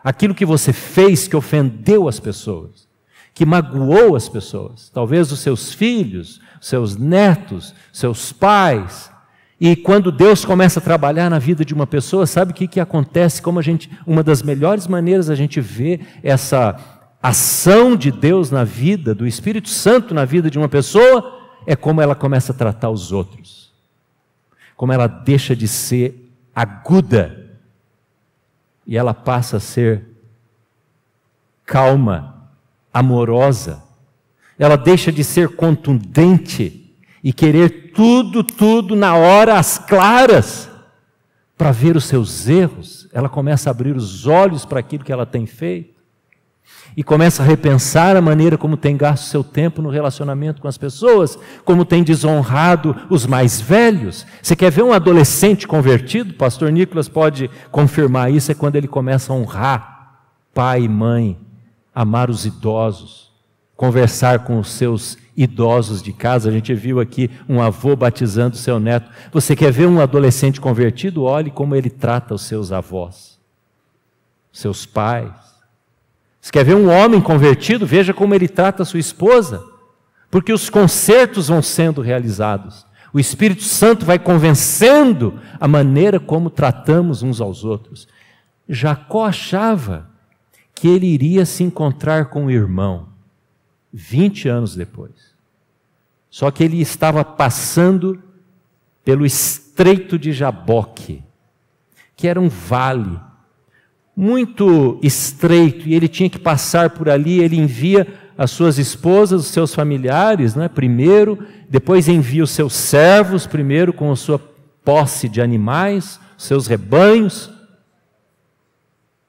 aquilo 0.04 0.34
que 0.34 0.46
você 0.46 0.74
fez 0.74 1.28
que 1.28 1.36
ofendeu 1.36 2.08
as 2.08 2.20
pessoas, 2.20 2.88
que 3.36 3.46
magoou 3.46 4.16
as 4.16 4.28
pessoas, 4.28 4.90
talvez 4.90 5.32
os 5.32 5.40
seus 5.40 5.72
filhos, 5.74 6.42
seus 6.60 6.98
netos, 6.98 7.74
seus 7.92 8.34
pais. 8.34 9.12
E 9.60 9.76
quando 9.76 10.12
Deus 10.12 10.44
começa 10.44 10.80
a 10.80 10.84
trabalhar 10.84 11.30
na 11.30 11.40
vida 11.40 11.64
de 11.64 11.74
uma 11.74 11.88
pessoa, 11.88 12.26
sabe 12.26 12.52
o 12.52 12.56
que, 12.56 12.68
que 12.68 12.80
acontece? 12.80 13.42
Como 13.42 13.60
a 13.60 13.62
gente, 13.62 13.90
uma 14.06 14.24
das 14.24 14.42
melhores 14.42 14.88
maneiras 14.88 15.30
a 15.30 15.36
gente 15.36 15.62
vê 15.62 16.00
essa 16.22 16.93
ação 17.24 17.96
de 17.96 18.12
Deus 18.12 18.52
na 18.52 18.66
vida, 18.66 19.16
do 19.16 19.26
Espírito 19.26 19.70
Santo 19.70 20.14
na 20.14 20.26
vida 20.26 20.52
de 20.52 20.58
uma 20.58 20.68
pessoa, 20.68 21.40
é 21.66 21.74
como 21.74 22.02
ela 22.02 22.14
começa 22.14 22.52
a 22.52 22.56
tratar 22.56 22.90
os 22.90 23.14
outros. 23.14 23.72
Como 24.76 24.92
ela 24.92 25.08
deixa 25.08 25.56
de 25.56 25.66
ser 25.66 26.30
aguda 26.54 27.58
e 28.86 28.98
ela 28.98 29.14
passa 29.14 29.56
a 29.56 29.62
ser 29.62 30.04
calma, 31.66 32.50
amorosa. 32.94 33.82
Ela 34.60 34.76
deixa 34.76 35.10
de 35.10 35.24
ser 35.24 35.56
contundente 35.56 36.94
e 37.24 37.32
querer 37.32 37.94
tudo, 37.94 38.44
tudo 38.44 38.98
na 38.98 39.16
hora, 39.16 39.58
às 39.58 39.78
claras, 39.78 40.70
para 41.58 41.72
ver 41.72 41.96
os 41.96 42.04
seus 42.04 42.50
erros. 42.50 43.08
Ela 43.14 43.30
começa 43.30 43.70
a 43.70 43.72
abrir 43.72 43.96
os 43.96 44.28
olhos 44.28 44.66
para 44.66 44.82
aquilo 44.82 45.06
que 45.06 45.12
ela 45.14 45.26
tem 45.26 45.46
feito 45.46 45.93
e 46.96 47.04
começa 47.04 47.42
a 47.42 47.46
repensar 47.46 48.16
a 48.16 48.22
maneira 48.22 48.58
como 48.58 48.78
tem 48.78 48.96
gasto 48.96 49.24
seu 49.24 49.44
tempo 49.44 49.82
no 49.82 49.90
relacionamento 49.90 50.62
com 50.62 50.68
as 50.68 50.78
pessoas, 50.78 51.38
como 51.66 51.86
tem 51.86 52.04
desonrado 52.04 52.96
os 53.10 53.26
mais 53.26 53.60
velhos. 53.60 54.26
Você 54.42 54.56
quer 54.56 54.72
ver 54.72 54.84
um 54.84 54.94
adolescente 54.94 55.68
convertido? 55.68 56.34
Pastor 56.34 56.72
Nicolas 56.72 57.10
pode 57.10 57.50
confirmar 57.72 58.32
isso, 58.32 58.52
é 58.52 58.56
quando 58.56 58.76
ele 58.76 58.88
começa 58.88 59.34
a 59.34 59.36
honrar 59.36 59.94
pai 60.54 60.84
e 60.84 60.90
mãe, 60.90 61.36
amar 61.96 62.30
os 62.30 62.46
idosos, 62.46 63.32
conversar 63.76 64.44
com 64.44 64.60
os 64.60 64.70
seus 64.70 65.18
idosos 65.36 66.00
de 66.00 66.14
casa. 66.14 66.48
A 66.48 66.52
gente 66.52 66.72
viu 66.76 67.00
aqui 67.00 67.28
um 67.50 67.60
avô 67.60 67.96
batizando 67.96 68.56
seu 68.56 68.80
neto. 68.80 69.10
Você 69.32 69.56
quer 69.56 69.72
ver 69.72 69.88
um 69.88 70.00
adolescente 70.00 70.62
convertido? 70.62 71.24
Olhe 71.24 71.50
como 71.50 71.76
ele 71.76 71.90
trata 71.90 72.36
os 72.36 72.44
seus 72.44 72.72
avós, 72.72 73.40
seus 74.52 74.86
pais 74.86 75.53
você 76.44 76.52
quer 76.52 76.66
ver 76.66 76.76
um 76.76 76.90
homem 76.90 77.22
convertido? 77.22 77.88
Veja 77.88 78.14
como 78.14 78.36
ele 78.36 78.50
trata 78.50 78.84
a 78.84 78.86
sua 78.86 79.00
esposa, 79.00 79.64
porque 80.30 80.52
os 80.52 80.70
concertos 80.70 81.48
vão 81.48 81.62
sendo 81.62 82.02
realizados. 82.02 82.86
O 83.14 83.20
Espírito 83.20 83.64
Santo 83.64 84.06
vai 84.06 84.20
convencendo 84.20 85.40
a 85.58 85.70
maneira 85.70 86.20
como 86.20 86.50
tratamos 86.50 87.24
uns 87.24 87.40
aos 87.40 87.64
outros. 87.64 88.10
Jacó 88.68 89.24
achava 89.26 90.10
que 90.76 90.86
ele 90.86 91.06
iria 91.06 91.46
se 91.46 91.64
encontrar 91.64 92.26
com 92.26 92.48
o 92.48 92.52
irmão 92.52 93.08
20 93.94 94.50
anos 94.50 94.76
depois. 94.76 95.34
Só 96.30 96.52
que 96.52 96.62
ele 96.62 96.82
estava 96.82 97.24
passando 97.24 98.22
pelo 99.06 99.26
estreito 99.26 100.20
de 100.20 100.34
Jaboque, 100.34 101.24
que 102.18 102.28
era 102.28 102.42
um 102.42 102.50
vale 102.50 103.18
muito 104.16 105.00
estreito 105.02 105.88
e 105.88 105.96
ele 105.96 106.08
tinha 106.08 106.30
que 106.30 106.40
passar 106.40 106.92
por 106.92 107.10
ali. 107.10 107.40
Ele 107.40 107.58
envia 107.58 108.08
as 108.38 108.52
suas 108.52 108.78
esposas, 108.78 109.42
os 109.42 109.48
seus 109.48 109.74
familiares, 109.74 110.56
né, 110.56 110.68
primeiro, 110.68 111.40
depois 111.70 112.08
envia 112.08 112.44
os 112.44 112.52
seus 112.52 112.74
servos, 112.74 113.46
primeiro 113.46 113.94
com 113.94 114.12
a 114.12 114.16
sua 114.16 114.40
posse 114.84 115.30
de 115.30 115.42
animais, 115.42 116.20
seus 116.38 116.68
rebanhos, 116.68 117.52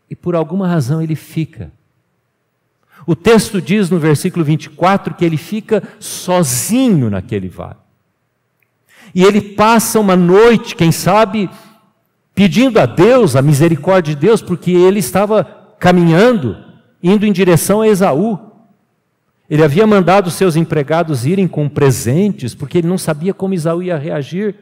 e 0.09 0.17
por 0.17 0.35
alguma 0.35 0.67
razão 0.67 1.03
ele 1.03 1.15
fica. 1.15 1.71
O 3.07 3.15
texto 3.15 3.61
diz 3.61 3.91
no 3.91 3.99
versículo 3.99 4.45
24 4.45 5.15
que 5.15 5.25
ele 5.25 5.37
fica 5.37 5.83
sozinho 5.99 7.11
naquele 7.11 7.49
vale. 7.49 7.77
E 9.15 9.23
ele 9.23 9.41
passa 9.41 10.01
uma 10.01 10.17
noite, 10.17 10.75
quem 10.75 10.91
sabe, 10.91 11.49
pedindo 12.35 12.81
a 12.81 12.87
Deus, 12.87 13.37
a 13.37 13.43
misericórdia 13.43 14.15
de 14.15 14.21
Deus, 14.21 14.43
porque 14.43 14.73
ele 14.73 14.99
estava 14.99 15.45
caminhando, 15.79 16.57
indo 17.03 17.25
em 17.25 17.33
direção 17.33 17.81
a 17.81 17.89
Esaú. 17.89 18.39
Ele 19.49 19.63
havia 19.63 19.87
mandado 19.87 20.31
seus 20.31 20.57
empregados 20.57 21.27
irem 21.27 21.47
com 21.47 21.69
presentes, 21.69 22.55
porque 22.55 22.79
ele 22.79 22.89
não 22.89 22.99
sabia 22.99 23.33
como 23.33 23.55
Esaú 23.55 23.83
ia 23.83 23.97
reagir, 23.97 24.57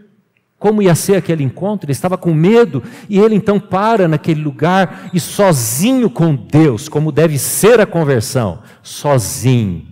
como 0.59 0.83
ia 0.83 0.95
ser 0.95 1.17
aquele 1.17 1.43
encontro, 1.43 1.87
ele 1.87 1.93
estava 1.93 2.17
com 2.17 2.33
medo, 2.33 2.83
e 3.09 3.19
ele 3.19 3.35
então 3.35 3.59
para 3.59 4.07
naquele 4.07 4.41
lugar 4.41 5.11
e 5.12 5.19
sozinho 5.19 6.09
com 6.09 6.37
Deus, 6.37 6.88
como 6.88 7.11
deve 7.11 7.38
ser 7.38 7.81
a 7.81 7.87
conversão, 7.87 8.61
sozinho 8.83 9.92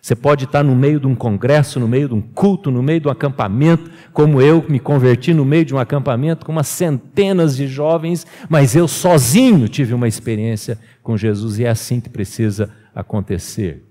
você 0.00 0.16
pode 0.16 0.44
estar 0.44 0.64
no 0.64 0.74
meio 0.74 0.98
de 0.98 1.06
um 1.06 1.14
congresso, 1.14 1.78
no 1.78 1.86
meio 1.86 2.08
de 2.08 2.14
um 2.14 2.22
culto, 2.22 2.70
no 2.70 2.82
meio 2.82 3.00
de 3.00 3.08
um 3.08 3.10
acampamento, 3.10 3.90
como 4.12 4.40
eu 4.40 4.64
me 4.66 4.80
converti 4.80 5.34
no 5.34 5.44
meio 5.44 5.64
de 5.64 5.74
um 5.74 5.78
acampamento 5.78 6.46
com 6.46 6.52
umas 6.52 6.68
centenas 6.68 7.54
de 7.54 7.66
jovens, 7.66 8.26
mas 8.48 8.74
eu 8.74 8.88
sozinho 8.88 9.68
tive 9.68 9.92
uma 9.92 10.08
experiência 10.08 10.78
com 11.02 11.18
Jesus 11.18 11.58
e 11.58 11.64
é 11.64 11.68
assim 11.68 12.00
que 12.00 12.08
precisa 12.08 12.70
acontecer. 12.94 13.84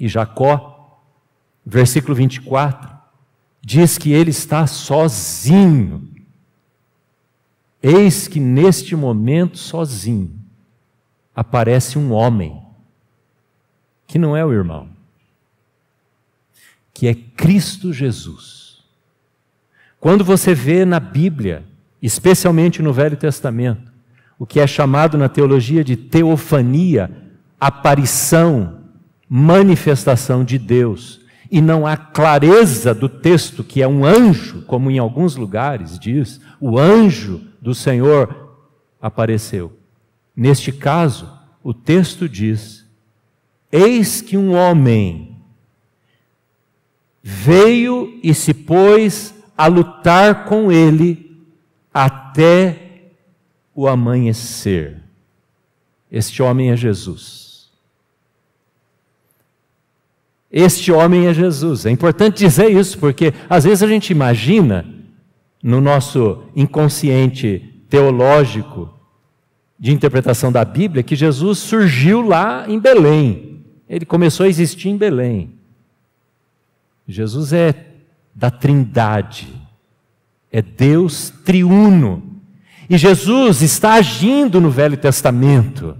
E 0.00 0.08
Jacó, 0.08 1.02
versículo 1.64 2.14
24, 2.14 2.90
diz 3.60 3.98
que 3.98 4.12
ele 4.12 4.30
está 4.30 4.66
sozinho. 4.66 6.08
Eis 7.82 8.26
que 8.26 8.40
neste 8.40 8.96
momento, 8.96 9.58
sozinho, 9.58 10.32
aparece 11.34 11.98
um 11.98 12.10
homem, 12.10 12.58
que 14.06 14.18
não 14.18 14.34
é 14.34 14.42
o 14.42 14.52
irmão 14.52 14.95
que 16.96 17.06
é 17.06 17.14
Cristo 17.14 17.92
Jesus. 17.92 18.78
Quando 20.00 20.24
você 20.24 20.54
vê 20.54 20.82
na 20.86 20.98
Bíblia, 20.98 21.62
especialmente 22.00 22.80
no 22.80 22.90
Velho 22.90 23.18
Testamento, 23.18 23.92
o 24.38 24.46
que 24.46 24.60
é 24.60 24.66
chamado 24.66 25.18
na 25.18 25.28
teologia 25.28 25.84
de 25.84 25.94
teofania, 25.94 27.10
aparição, 27.60 28.78
manifestação 29.28 30.42
de 30.42 30.58
Deus, 30.58 31.20
e 31.50 31.60
não 31.60 31.86
há 31.86 31.98
clareza 31.98 32.94
do 32.94 33.10
texto 33.10 33.62
que 33.62 33.82
é 33.82 33.86
um 33.86 34.02
anjo, 34.02 34.62
como 34.62 34.90
em 34.90 34.98
alguns 34.98 35.36
lugares 35.36 35.98
diz, 35.98 36.40
o 36.58 36.78
anjo 36.78 37.42
do 37.60 37.74
Senhor 37.74 38.56
apareceu. 38.98 39.70
Neste 40.34 40.72
caso, 40.72 41.30
o 41.62 41.74
texto 41.74 42.26
diz: 42.26 42.86
Eis 43.70 44.22
que 44.22 44.38
um 44.38 44.54
homem 44.54 45.35
veio 47.28 48.20
e 48.22 48.32
se 48.32 48.54
pôs 48.54 49.34
a 49.58 49.66
lutar 49.66 50.44
com 50.44 50.70
ele 50.70 51.36
até 51.92 53.08
o 53.74 53.88
amanhecer. 53.88 55.02
Este 56.08 56.40
homem 56.40 56.70
é 56.70 56.76
Jesus. 56.76 57.68
Este 60.52 60.92
homem 60.92 61.26
é 61.26 61.34
Jesus. 61.34 61.84
É 61.84 61.90
importante 61.90 62.38
dizer 62.38 62.70
isso, 62.70 62.96
porque 62.96 63.34
às 63.50 63.64
vezes 63.64 63.82
a 63.82 63.88
gente 63.88 64.10
imagina, 64.10 64.86
no 65.60 65.80
nosso 65.80 66.44
inconsciente 66.54 67.82
teológico 67.90 68.88
de 69.76 69.92
interpretação 69.92 70.52
da 70.52 70.64
Bíblia, 70.64 71.02
que 71.02 71.16
Jesus 71.16 71.58
surgiu 71.58 72.22
lá 72.22 72.66
em 72.68 72.78
Belém. 72.78 73.64
Ele 73.88 74.06
começou 74.06 74.46
a 74.46 74.48
existir 74.48 74.90
em 74.90 74.96
Belém. 74.96 75.55
Jesus 77.06 77.52
é 77.52 77.74
da 78.34 78.50
Trindade, 78.50 79.48
é 80.50 80.60
Deus 80.60 81.32
triuno. 81.44 82.22
E 82.88 82.98
Jesus 82.98 83.62
está 83.62 83.94
agindo 83.94 84.60
no 84.60 84.70
Velho 84.70 84.96
Testamento. 84.96 85.96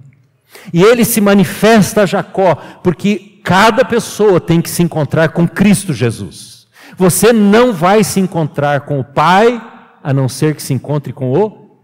E 0.72 0.82
ele 0.82 1.04
se 1.04 1.20
manifesta 1.20 2.02
a 2.02 2.06
Jacó, 2.06 2.54
porque 2.82 3.40
cada 3.42 3.84
pessoa 3.84 4.40
tem 4.40 4.60
que 4.60 4.71
se 4.71 4.82
encontrar 4.82 5.30
com 5.30 5.47
Cristo 5.47 5.92
Jesus. 5.92 6.66
Você 6.97 7.32
não 7.32 7.73
vai 7.73 8.02
se 8.02 8.21
encontrar 8.21 8.82
com 8.82 9.00
o 9.00 9.04
Pai, 9.04 9.60
a 10.02 10.12
não 10.12 10.28
ser 10.28 10.54
que 10.54 10.62
se 10.62 10.73
encontre 10.73 11.12
com 11.12 11.32
o 11.32 11.80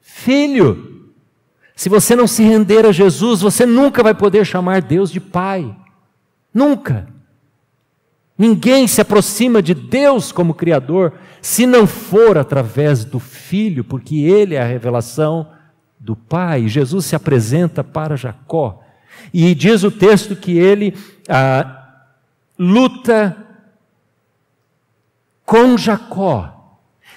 Filho. 0.00 1.12
Se 1.74 1.88
você 1.88 2.14
não 2.14 2.26
se 2.26 2.42
render 2.42 2.86
a 2.86 2.92
Jesus, 2.92 3.40
você 3.40 3.66
nunca 3.66 4.02
vai 4.02 4.14
poder 4.14 4.44
chamar 4.44 4.80
Deus 4.80 5.10
de 5.10 5.20
Pai. 5.20 5.74
Nunca. 6.52 7.13
Ninguém 8.36 8.88
se 8.88 9.00
aproxima 9.00 9.62
de 9.62 9.74
Deus 9.74 10.32
como 10.32 10.54
Criador 10.54 11.12
se 11.40 11.66
não 11.66 11.86
for 11.86 12.36
através 12.36 13.04
do 13.04 13.20
Filho, 13.20 13.84
porque 13.84 14.16
Ele 14.16 14.54
é 14.56 14.62
a 14.62 14.66
revelação 14.66 15.48
do 16.04 16.14
Pai. 16.14 16.68
Jesus 16.68 17.06
se 17.06 17.16
apresenta 17.16 17.84
para 17.84 18.16
Jacó. 18.16 18.82
E 19.32 19.54
diz 19.54 19.82
o 19.84 19.90
texto 19.90 20.36
que 20.36 20.58
ele 20.58 20.94
ah, 21.28 22.02
luta 22.58 23.36
com 25.46 25.78
Jacó. 25.78 26.50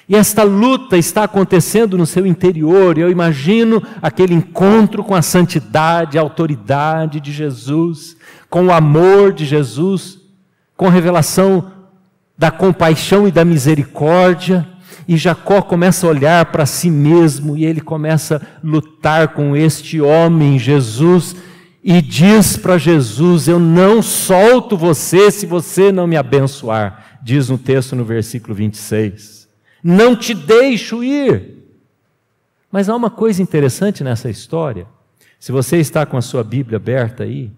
E 0.08 0.15
esta 0.15 0.43
luta 0.43 0.97
está 0.97 1.23
acontecendo 1.23 1.97
no 1.97 2.06
seu 2.06 2.25
interior. 2.25 2.97
Eu 2.97 3.12
imagino 3.12 3.84
aquele 4.01 4.34
encontro 4.34 5.03
com 5.03 5.13
a 5.13 5.21
santidade, 5.21 6.17
a 6.17 6.21
autoridade 6.21 7.19
de 7.19 7.32
Jesus, 7.32 8.15
com 8.49 8.67
o 8.67 8.71
amor 8.71 9.34
de 9.34 9.45
Jesus 9.45 10.16
com 10.77 10.87
revelação 10.87 11.71
da 12.37 12.51
compaixão 12.51 13.27
e 13.27 13.31
da 13.31 13.43
misericórdia, 13.43 14.65
e 15.07 15.17
Jacó 15.17 15.61
começa 15.61 16.05
a 16.05 16.09
olhar 16.09 16.45
para 16.47 16.65
si 16.65 16.91
mesmo 16.91 17.57
e 17.57 17.65
ele 17.65 17.81
começa 17.81 18.35
a 18.35 18.59
lutar 18.61 19.29
com 19.29 19.55
este 19.55 19.99
homem, 19.99 20.59
Jesus, 20.59 21.35
e 21.83 22.01
diz 22.01 22.57
para 22.57 22.77
Jesus: 22.77 23.47
Eu 23.47 23.57
não 23.57 24.01
solto 24.01 24.77
você 24.77 25.31
se 25.31 25.45
você 25.45 25.91
não 25.91 26.05
me 26.05 26.17
abençoar, 26.17 27.19
diz 27.23 27.49
no 27.49 27.57
texto 27.57 27.95
no 27.95 28.03
versículo 28.03 28.53
26. 28.53 29.47
Não 29.81 30.15
te 30.15 30.33
deixo 30.33 31.03
ir. 31.03 31.55
Mas 32.69 32.89
há 32.89 32.95
uma 32.95 33.09
coisa 33.09 33.41
interessante 33.41 34.03
nessa 34.03 34.29
história. 34.29 34.85
Se 35.39 35.51
você 35.51 35.77
está 35.77 36.05
com 36.05 36.17
a 36.17 36.21
sua 36.21 36.43
Bíblia 36.43 36.75
aberta 36.75 37.23
aí, 37.23 37.49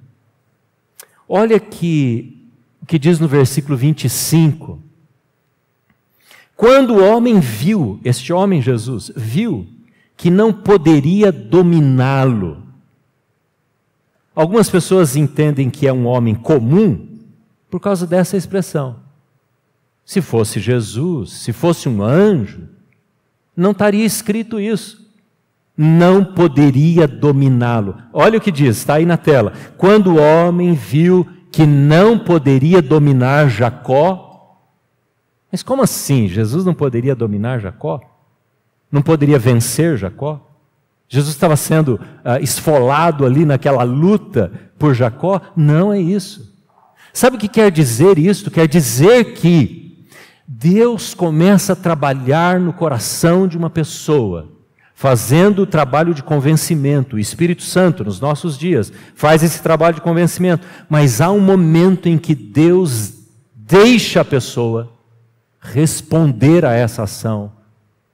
olha 1.27 1.60
que 1.60 2.38
que 2.89 2.97
diz 2.97 3.19
no 3.19 3.28
versículo 3.28 3.78
25: 3.78 4.82
Quando 6.58 6.95
o 6.95 7.04
homem 7.04 7.39
viu, 7.39 7.99
este 8.04 8.34
homem 8.34 8.63
Jesus, 8.63 9.12
viu 9.15 9.67
que 10.17 10.32
não 10.32 10.52
poderia 10.52 11.32
dominá-lo. 11.32 12.63
Algumas 14.34 14.71
pessoas 14.71 15.15
entendem 15.15 15.69
que 15.69 15.88
é 15.88 15.93
um 15.93 16.08
homem 16.08 16.34
comum 16.34 17.08
por 17.69 17.80
causa 17.80 18.08
dessa 18.08 18.36
expressão. 18.36 18.95
Se 20.04 20.19
fosse 20.19 20.60
Jesus, 20.60 21.32
se 21.34 21.54
fosse 21.54 21.88
um 21.88 22.02
anjo, 22.02 22.67
não 23.56 23.69
estaria 23.69 24.04
escrito 24.04 24.60
isso. 24.60 25.08
Não 25.78 26.25
poderia 26.25 27.08
dominá-lo. 27.08 27.97
Olha 28.12 28.39
o 28.39 28.41
que 28.41 28.52
diz, 28.52 28.78
está 28.78 28.95
aí 28.95 29.06
na 29.06 29.15
tela. 29.15 29.54
Quando 29.78 30.15
o 30.15 30.17
homem 30.19 30.73
viu 30.73 31.25
que 31.52 31.66
não 31.66 32.18
poderia 32.18 32.82
dominar 32.82 33.50
Jacó. 33.50 34.58
Mas 35.52 35.64
como 35.64 35.82
assim? 35.82 36.28
Jesus 36.28 36.66
não 36.66 36.74
poderia 36.74 37.16
dominar 37.16 37.60
Jacó? 37.60 38.02
Não 38.92 39.02
poderia 39.02 39.40
vencer 39.40 39.98
Jacó? 39.98 40.40
Jesus 41.08 41.34
estava 41.34 41.56
sendo 41.56 41.96
uh, 41.96 42.42
esfolado 42.42 43.26
ali 43.26 43.46
naquela 43.46 43.84
luta 43.84 44.52
por 44.78 44.94
Jacó? 44.94 45.42
Não 45.56 45.92
é 45.92 46.00
isso. 46.00 46.56
Sabe 47.12 47.36
o 47.36 47.40
que 47.40 47.48
quer 47.48 47.72
dizer 47.72 48.20
isso? 48.20 48.52
Quer 48.52 48.68
dizer 48.68 49.34
que 49.34 50.08
Deus 50.48 51.14
começa 51.14 51.74
a 51.74 51.76
trabalhar 51.76 52.60
no 52.60 52.72
coração 52.72 53.48
de 53.48 53.58
uma 53.58 53.70
pessoa 53.70 54.59
fazendo 55.00 55.62
o 55.62 55.66
trabalho 55.66 56.14
de 56.14 56.22
convencimento. 56.22 57.16
O 57.16 57.20
Espírito 57.20 57.64
Santo, 57.64 58.04
nos 58.04 58.20
nossos 58.20 58.58
dias, 58.58 58.92
faz 59.16 59.42
esse 59.42 59.64
trabalho 59.64 59.96
de 59.96 60.02
convencimento. 60.02 60.68
Mas 60.90 61.22
há 61.22 61.32
um 61.32 61.40
momento 61.40 62.10
em 62.10 62.18
que 62.18 62.36
Deus 62.36 63.14
deixa 63.56 64.20
a 64.20 64.26
pessoa 64.26 64.92
responder 65.58 66.66
a 66.66 66.74
essa 66.74 67.04
ação 67.04 67.54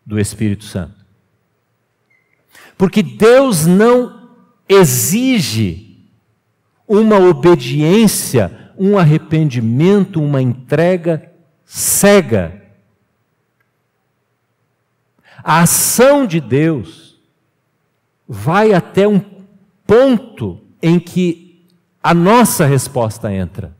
do 0.06 0.20
Espírito 0.20 0.64
Santo. 0.64 0.94
Porque 2.78 3.02
Deus 3.02 3.66
não 3.66 4.30
exige 4.70 6.06
uma 6.88 7.18
obediência, 7.18 8.72
um 8.78 8.96
arrependimento, 8.96 10.22
uma 10.22 10.40
entrega 10.40 11.32
cega 11.66 12.62
a 15.48 15.62
ação 15.62 16.26
de 16.26 16.42
Deus 16.42 17.20
vai 18.28 18.74
até 18.74 19.08
um 19.08 19.24
ponto 19.86 20.60
em 20.82 21.00
que 21.00 21.64
a 22.02 22.16
nossa 22.16 22.66
resposta 22.66 23.32
entra. 23.32 23.78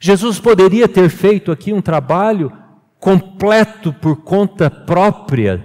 Jesus 0.00 0.40
poderia 0.40 0.88
ter 0.88 1.08
feito 1.08 1.52
aqui 1.52 1.72
um 1.72 1.80
trabalho 1.80 2.52
completo 2.98 3.92
por 3.92 4.16
conta 4.16 4.68
própria, 4.68 5.64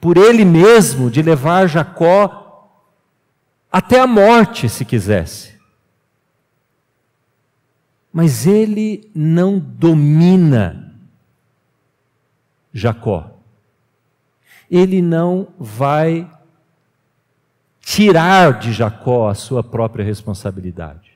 por 0.00 0.16
ele 0.16 0.44
mesmo, 0.44 1.10
de 1.10 1.20
levar 1.20 1.66
Jacó 1.66 2.70
até 3.72 3.98
a 3.98 4.06
morte, 4.06 4.68
se 4.68 4.84
quisesse. 4.84 5.58
Mas 8.12 8.46
ele 8.46 9.10
não 9.12 9.58
domina 9.58 10.94
Jacó. 12.72 13.37
Ele 14.70 15.00
não 15.00 15.48
vai 15.58 16.30
tirar 17.80 18.58
de 18.58 18.72
Jacó 18.72 19.28
a 19.28 19.34
sua 19.34 19.62
própria 19.62 20.04
responsabilidade. 20.04 21.12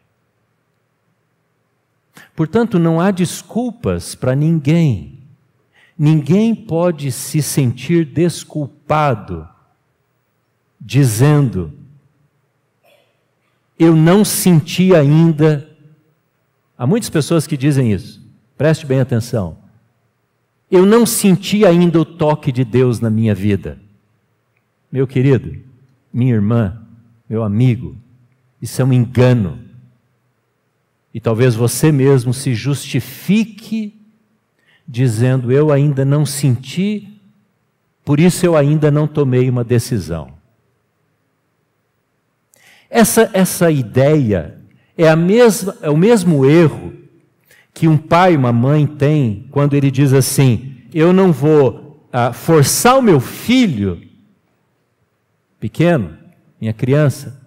Portanto, 2.35 2.79
não 2.79 3.01
há 3.01 3.11
desculpas 3.11 4.15
para 4.15 4.35
ninguém. 4.35 5.19
Ninguém 5.99 6.55
pode 6.55 7.13
se 7.13 7.43
sentir 7.43 8.05
desculpado 8.07 9.49
dizendo: 10.81 11.73
Eu 13.79 13.95
não 13.95 14.25
senti 14.25 14.95
ainda. 14.95 15.69
Há 16.77 16.87
muitas 16.87 17.11
pessoas 17.11 17.47
que 17.47 17.57
dizem 17.57 17.93
isso. 17.93 18.21
Preste 18.57 18.85
bem 18.87 19.01
atenção. 19.01 19.62
Eu 20.73 20.87
não 20.87 21.05
senti 21.05 21.67
ainda 21.67 22.01
o 22.01 22.05
toque 22.05 22.51
de 22.51 22.65
Deus 22.65 22.99
na 22.99 23.11
minha 23.11 23.35
vida. 23.35 23.79
Meu 24.91 25.07
querido, 25.07 25.55
minha 26.11 26.33
irmã, 26.33 26.81
meu 27.29 27.43
amigo, 27.43 27.95
isso 28.61 28.81
é 28.81 28.85
um 28.85 28.91
engano. 28.91 29.59
E 31.13 31.21
talvez 31.21 31.55
você 31.55 31.93
mesmo 31.93 32.33
se 32.33 32.55
justifique 32.55 34.01
dizendo: 34.89 35.53
Eu 35.53 35.71
ainda 35.71 36.07
não 36.07 36.25
senti, 36.25 37.21
por 38.03 38.19
isso 38.19 38.47
eu 38.47 38.57
ainda 38.57 38.91
não 38.91 39.07
tomei 39.07 39.51
uma 39.51 39.63
decisão. 39.63 40.33
Essa, 42.89 43.29
essa 43.35 43.71
ideia 43.71 44.59
é, 44.97 45.07
a 45.07 45.17
mesma, 45.17 45.77
é 45.83 45.91
o 45.91 45.97
mesmo 45.99 46.47
erro 46.47 47.02
que 47.75 47.89
um 47.89 47.97
pai 47.97 48.35
e 48.35 48.37
uma 48.37 48.53
mãe 48.53 48.87
têm 48.87 49.47
quando 49.51 49.75
ele 49.75 49.91
diz 49.91 50.13
assim: 50.13 50.77
Eu 50.93 51.13
não 51.13 51.33
vou 51.33 52.07
ah, 52.13 52.33
forçar 52.33 52.99
o 52.99 53.03
meu 53.03 53.21
filho 53.21 54.03
pequeno, 55.59 56.17
minha 56.61 56.73
criança, 56.73 57.41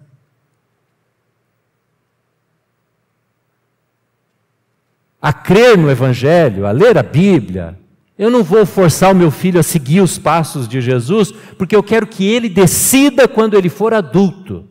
a 5.20 5.32
crer 5.32 5.76
no 5.76 5.90
Evangelho, 5.90 6.66
a 6.66 6.70
ler 6.70 6.96
a 6.96 7.02
Bíblia. 7.02 7.78
Eu 8.18 8.30
não 8.30 8.42
vou 8.42 8.64
forçar 8.64 9.12
o 9.12 9.16
meu 9.16 9.30
filho 9.30 9.60
a 9.60 9.62
seguir 9.62 10.00
os 10.00 10.18
passos 10.18 10.66
de 10.66 10.80
Jesus, 10.80 11.32
porque 11.58 11.76
eu 11.76 11.82
quero 11.82 12.06
que 12.06 12.24
ele 12.26 12.48
decida 12.48 13.28
quando 13.28 13.54
ele 13.54 13.68
for 13.68 13.92
adulto. 13.92 14.68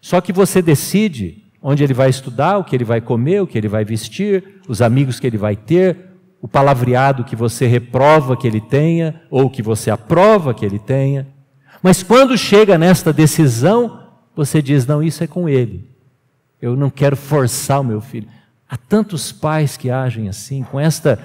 Só 0.00 0.20
que 0.20 0.32
você 0.32 0.62
decide 0.62 1.42
onde 1.62 1.84
ele 1.84 1.94
vai 1.94 2.08
estudar, 2.08 2.58
o 2.58 2.64
que 2.64 2.74
ele 2.74 2.84
vai 2.84 3.00
comer, 3.00 3.42
o 3.42 3.46
que 3.46 3.58
ele 3.58 3.68
vai 3.68 3.84
vestir, 3.84 4.60
os 4.66 4.80
amigos 4.80 5.20
que 5.20 5.26
ele 5.26 5.36
vai 5.36 5.56
ter, 5.56 5.96
o 6.40 6.48
palavreado 6.48 7.24
que 7.24 7.36
você 7.36 7.66
reprova 7.66 8.36
que 8.36 8.46
ele 8.46 8.60
tenha, 8.60 9.22
ou 9.30 9.50
que 9.50 9.62
você 9.62 9.90
aprova 9.90 10.54
que 10.54 10.64
ele 10.64 10.78
tenha. 10.78 11.28
Mas 11.82 12.02
quando 12.02 12.36
chega 12.36 12.78
nesta 12.78 13.12
decisão, 13.12 14.06
você 14.34 14.62
diz: 14.62 14.86
não, 14.86 15.02
isso 15.02 15.22
é 15.22 15.26
com 15.26 15.48
ele. 15.48 15.90
Eu 16.60 16.76
não 16.76 16.90
quero 16.90 17.16
forçar 17.16 17.80
o 17.80 17.84
meu 17.84 18.00
filho. 18.00 18.28
Há 18.68 18.76
tantos 18.76 19.32
pais 19.32 19.76
que 19.76 19.90
agem 19.90 20.28
assim, 20.28 20.62
com 20.62 20.78
esta, 20.78 21.18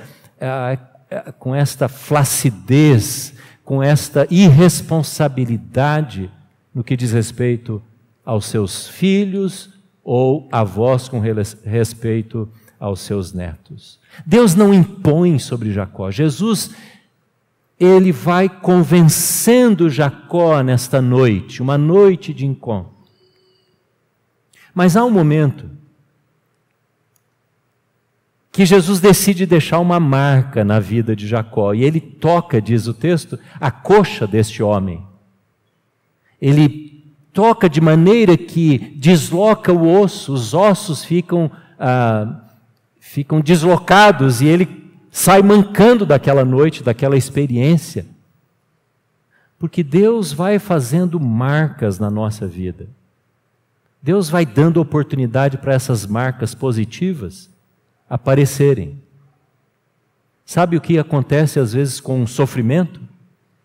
com 1.38 1.54
esta 1.54 1.88
flacidez, 1.88 3.34
com 3.64 3.84
esta 3.84 4.28
irresponsabilidade 4.30 6.32
no 6.74 6.84
que 6.84 6.98
diz 6.98 7.12
respeito 7.12 7.82
aos 8.26 8.48
seus 8.48 8.88
filhos 8.88 9.75
ou 10.06 10.48
avós 10.52 11.10
com 11.10 11.20
respeito 11.20 12.48
aos 12.80 13.02
seus 13.02 13.34
netos. 13.34 14.00
Deus 14.24 14.54
não 14.54 14.72
impõe 14.72 15.40
sobre 15.40 15.74
Jacó. 15.74 16.12
Jesus 16.12 16.70
ele 17.80 18.12
vai 18.12 18.48
convencendo 18.48 19.90
Jacó 19.90 20.62
nesta 20.62 21.02
noite, 21.02 21.62
uma 21.62 21.78
noite 21.78 22.34
de 22.34 22.46
encontro. 22.46 22.94
Mas 24.74 24.96
há 24.96 25.04
um 25.04 25.10
momento 25.10 25.70
que 28.52 28.66
Jesus 28.66 29.02
decide 29.02 29.46
deixar 29.46 29.80
uma 29.80 30.00
marca 30.00 30.64
na 30.64 30.80
vida 30.80 31.14
de 31.16 31.28
Jacó. 31.28 31.74
E 31.74 31.84
ele 31.84 32.00
toca, 32.00 32.62
diz 32.62 32.88
o 32.88 32.94
texto, 32.94 33.38
a 33.60 33.70
coxa 33.72 34.26
deste 34.26 34.64
homem. 34.64 35.06
Ele 36.42 36.85
toca 37.36 37.70
de 37.70 37.82
maneira 37.82 38.38
que 38.38 38.78
desloca 38.96 39.74
o 39.74 40.02
osso, 40.02 40.32
os 40.34 40.54
ossos 40.54 41.04
ficam, 41.04 41.52
ah, 41.78 42.40
ficam 42.98 43.42
deslocados 43.42 44.40
e 44.40 44.48
ele 44.48 44.90
sai 45.12 45.44
mancando 45.44 46.06
daquela 46.06 46.46
noite, 46.46 46.82
daquela 46.82 47.18
experiência. 47.18 48.06
Porque 49.60 49.84
Deus 49.84 50.32
vai 50.32 50.60
fazendo 50.60 51.20
marcas 51.20 52.00
na 52.00 52.10
nossa 52.10 52.48
vida. 52.48 52.88
Deus 54.02 54.30
vai 54.30 54.46
dando 54.46 54.80
oportunidade 54.80 55.58
para 55.58 55.74
essas 55.74 56.06
marcas 56.06 56.56
positivas 56.56 57.50
aparecerem. 58.10 59.02
Sabe 60.46 60.78
o 60.78 60.82
que 60.82 60.98
acontece 60.98 61.60
às 61.60 61.74
vezes 61.74 62.00
com 62.00 62.24
o 62.24 62.28
sofrimento? 62.28 63.02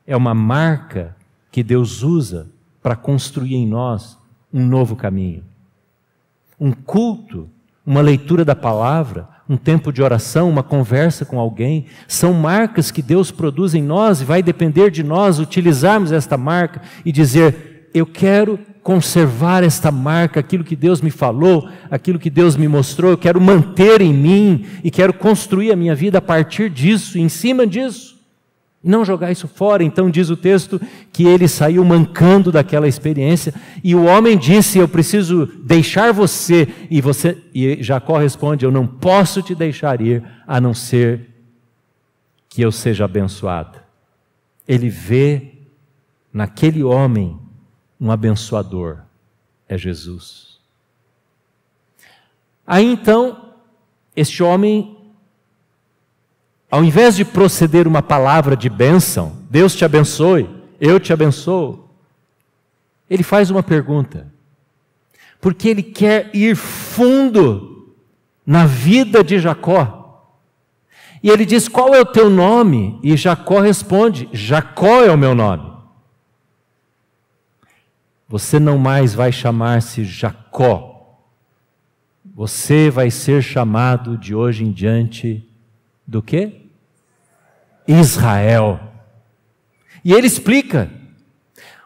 É 0.05 0.17
uma 0.17 0.35
marca 0.35 1.15
que 1.53 1.63
Deus 1.63 2.03
usa 2.03 2.49
para 2.83 2.97
construir 2.97 3.55
em 3.55 3.67
nós 3.67 4.19
um 4.53 4.67
novo 4.67 4.97
caminho. 4.97 5.45
Um 6.59 6.73
culto, 6.73 7.49
uma 7.85 8.01
leitura 8.01 8.45
da 8.45 8.55
palavra, 8.55 9.29
um 9.49 9.57
tempo 9.57 9.93
de 9.93 10.03
oração, 10.03 10.49
uma 10.49 10.63
conversa 10.63 11.25
com 11.25 11.41
alguém, 11.41 11.87
são 12.07 12.33
marcas 12.33 12.91
que 12.91 13.03
Deus 13.03 13.31
produz 13.31 13.75
em 13.75 13.83
nós 13.83 14.21
e 14.21 14.25
vai 14.25 14.43
depender 14.43 14.91
de 14.91 15.03
nós 15.03 15.41
utilizarmos 15.41 16.13
esta 16.13 16.37
marca 16.37 16.81
e 17.05 17.11
dizer: 17.11 17.89
Eu 17.93 18.07
quero 18.07 18.59
conservar 18.83 19.65
esta 19.65 19.91
marca, 19.91 20.41
aquilo 20.41 20.65
que 20.65 20.77
Deus 20.77 21.01
me 21.01 21.11
falou, 21.11 21.69
aquilo 21.91 22.19
que 22.19 22.31
Deus 22.31 22.57
me 22.57 22.69
mostrou, 22.69 23.11
eu 23.11 23.19
quero 23.19 23.41
manter 23.41 24.01
em 24.01 24.15
mim 24.15 24.67
e 24.85 24.91
quero 24.91 25.13
construir 25.13 25.73
a 25.73 25.77
minha 25.77 25.95
vida 25.95 26.19
a 26.19 26.23
partir 26.23 26.71
disso, 26.71 27.19
em 27.19 27.29
cima 27.29 27.67
disso. 27.67 28.20
Não 28.83 29.05
jogar 29.05 29.31
isso 29.31 29.47
fora. 29.47 29.85
Então 29.85 30.11
diz 30.11 30.31
o 30.31 30.37
texto 30.37 30.81
que 31.13 31.25
ele 31.25 31.47
saiu 31.47 31.85
mancando 31.85 32.51
daquela 32.51 32.89
experiência 32.89 33.55
e 33.85 33.95
o 33.95 34.05
homem 34.05 34.39
disse: 34.39 34.79
"Eu 34.79 34.89
preciso 34.89 35.47
deixar 35.65 36.13
você". 36.13 36.67
E 36.91 37.01
você 37.01 37.37
e 37.55 37.83
Jacó 37.83 38.17
responde: 38.17 38.65
"Eu 38.65 38.71
não 38.71 38.87
posso 38.87 39.43
te 39.43 39.55
deixar 39.55 40.01
ir 40.01 40.25
a 40.47 40.61
não 40.61 40.73
ser 40.73 41.29
que 42.49 42.63
eu 42.63 42.73
seja 42.73 43.05
abençoado". 43.05 43.79
Ele 44.67 44.89
vê 44.89 45.55
naquele 46.33 46.83
homem 46.83 47.39
um 48.01 48.11
abençoador 48.11 49.01
é 49.71 49.79
Jesus. 49.79 50.59
Aí 52.67 52.85
então, 52.85 53.53
este 54.17 54.43
homem, 54.43 54.97
ao 56.71 56.85
invés 56.85 57.17
de 57.17 57.25
proceder 57.25 57.89
uma 57.89 58.01
palavra 58.01 58.57
de 58.57 58.69
bênção, 58.69 59.37
Deus 59.51 59.75
te 59.75 59.85
abençoe, 59.85 60.49
eu 60.81 61.01
te 61.01 61.13
abençoo, 61.13 61.91
ele 63.09 63.25
faz 63.25 63.51
uma 63.51 63.63
pergunta, 63.63 64.33
porque 65.41 65.69
ele 65.69 65.83
quer 65.83 66.31
ir 66.33 66.55
fundo 66.55 67.93
na 68.47 68.67
vida 68.67 69.25
de 69.25 69.39
Jacó. 69.39 69.99
E 71.23 71.29
ele 71.29 71.45
diz: 71.45 71.67
Qual 71.67 71.95
é 71.95 72.01
o 72.01 72.07
teu 72.07 72.31
nome? 72.31 72.99
E 73.03 73.17
Jacó 73.17 73.61
responde: 73.61 74.29
Jacó 74.33 75.03
é 75.03 75.11
o 75.11 75.19
meu 75.19 75.35
nome. 75.35 75.71
Você 78.29 78.61
não 78.61 78.79
mais 78.79 79.13
vai 79.13 79.33
chamar-se 79.33 80.05
Jacó. 80.05 81.19
Você 82.33 82.89
vai 82.89 83.11
ser 83.11 83.43
chamado 83.43 84.17
de 84.17 84.35
hoje 84.35 84.65
em 84.65 84.71
diante 84.71 85.50
do 86.11 86.21
quê? 86.21 86.63
Israel. 87.87 88.81
E 90.05 90.13
ele 90.13 90.27
explica. 90.27 90.91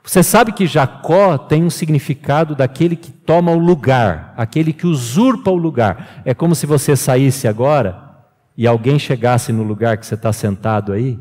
Você 0.02 0.22
sabe 0.22 0.52
que 0.52 0.66
Jacó 0.66 1.36
tem 1.36 1.62
um 1.62 1.68
significado 1.68 2.54
daquele 2.54 2.96
que 2.96 3.10
toma 3.10 3.52
o 3.52 3.58
lugar, 3.58 4.32
aquele 4.36 4.72
que 4.72 4.86
usurpa 4.86 5.50
o 5.50 5.56
lugar. 5.56 6.22
É 6.24 6.32
como 6.32 6.54
se 6.54 6.64
você 6.64 6.96
saísse 6.96 7.46
agora 7.46 8.02
e 8.56 8.66
alguém 8.66 8.98
chegasse 8.98 9.52
no 9.52 9.62
lugar 9.62 9.98
que 9.98 10.06
você 10.06 10.14
está 10.14 10.32
sentado 10.32 10.92
aí 10.92 11.18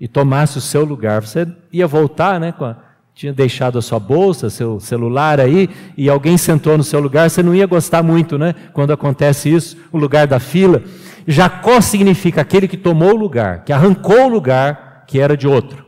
e 0.00 0.08
tomasse 0.08 0.56
o 0.56 0.62
seu 0.62 0.84
lugar. 0.84 1.20
Você 1.20 1.46
ia 1.70 1.86
voltar, 1.86 2.40
né? 2.40 2.54
A 2.60 2.76
tinha 3.18 3.32
deixado 3.32 3.76
a 3.76 3.82
sua 3.82 3.98
bolsa, 3.98 4.48
seu 4.48 4.78
celular 4.78 5.40
aí, 5.40 5.68
e 5.96 6.08
alguém 6.08 6.38
sentou 6.38 6.78
no 6.78 6.84
seu 6.84 7.00
lugar, 7.00 7.28
você 7.28 7.42
não 7.42 7.52
ia 7.52 7.66
gostar 7.66 8.00
muito, 8.00 8.38
né? 8.38 8.54
Quando 8.72 8.92
acontece 8.92 9.52
isso, 9.52 9.76
o 9.90 9.98
lugar 9.98 10.28
da 10.28 10.38
fila. 10.38 10.84
Jacó 11.30 11.78
significa 11.82 12.40
aquele 12.40 12.66
que 12.66 12.76
tomou 12.78 13.12
o 13.12 13.16
lugar, 13.16 13.62
que 13.62 13.70
arrancou 13.70 14.24
o 14.24 14.28
lugar 14.28 15.04
que 15.06 15.20
era 15.20 15.36
de 15.36 15.46
outro. 15.46 15.84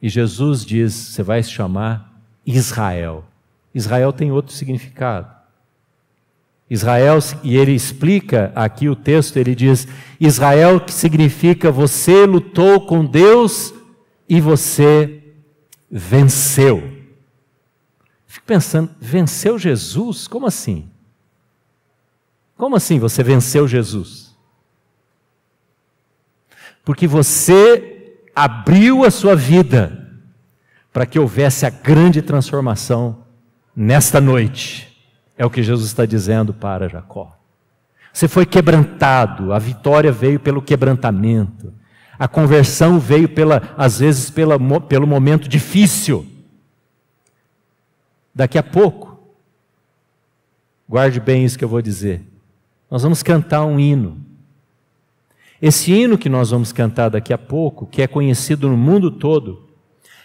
E 0.00 0.08
Jesus 0.08 0.64
diz: 0.64 0.94
você 0.94 1.22
vai 1.22 1.42
se 1.42 1.50
chamar 1.50 2.10
Israel. 2.46 3.24
Israel 3.74 4.14
tem 4.14 4.32
outro 4.32 4.54
significado. 4.54 5.30
Israel, 6.70 7.18
e 7.42 7.54
ele 7.54 7.72
explica 7.72 8.50
aqui 8.54 8.88
o 8.88 8.96
texto, 8.96 9.36
ele 9.36 9.54
diz: 9.54 9.86
Israel, 10.18 10.80
que 10.80 10.92
significa 10.92 11.70
você 11.70 12.24
lutou 12.24 12.86
com 12.86 13.04
Deus 13.04 13.74
e 14.26 14.40
você 14.40 15.22
venceu. 15.90 16.98
Fico 18.26 18.46
pensando, 18.46 18.90
venceu 18.98 19.58
Jesus? 19.58 20.26
Como 20.26 20.46
assim? 20.46 20.89
Como 22.60 22.76
assim 22.76 22.98
você 22.98 23.22
venceu 23.22 23.66
Jesus? 23.66 24.36
Porque 26.84 27.06
você 27.06 28.18
abriu 28.36 29.02
a 29.02 29.10
sua 29.10 29.34
vida 29.34 30.20
para 30.92 31.06
que 31.06 31.18
houvesse 31.18 31.64
a 31.64 31.70
grande 31.70 32.20
transformação 32.20 33.24
nesta 33.74 34.20
noite. 34.20 35.02
É 35.38 35.46
o 35.46 35.48
que 35.48 35.62
Jesus 35.62 35.86
está 35.86 36.04
dizendo 36.04 36.52
para 36.52 36.86
Jacó. 36.86 37.34
Você 38.12 38.28
foi 38.28 38.44
quebrantado, 38.44 39.54
a 39.54 39.58
vitória 39.58 40.12
veio 40.12 40.38
pelo 40.38 40.60
quebrantamento. 40.60 41.72
A 42.18 42.28
conversão 42.28 43.00
veio, 43.00 43.30
pela, 43.30 43.74
às 43.74 44.00
vezes, 44.00 44.28
pela, 44.28 44.58
pelo 44.82 45.06
momento 45.06 45.48
difícil. 45.48 46.26
Daqui 48.34 48.58
a 48.58 48.62
pouco, 48.62 49.18
guarde 50.86 51.18
bem 51.18 51.42
isso 51.42 51.56
que 51.56 51.64
eu 51.64 51.68
vou 51.68 51.80
dizer. 51.80 52.29
Nós 52.90 53.02
vamos 53.02 53.22
cantar 53.22 53.64
um 53.64 53.78
hino. 53.78 54.18
Esse 55.62 55.92
hino 55.92 56.18
que 56.18 56.28
nós 56.28 56.50
vamos 56.50 56.72
cantar 56.72 57.10
daqui 57.10 57.32
a 57.32 57.38
pouco, 57.38 57.86
que 57.86 58.02
é 58.02 58.06
conhecido 58.06 58.68
no 58.68 58.76
mundo 58.76 59.10
todo, 59.10 59.68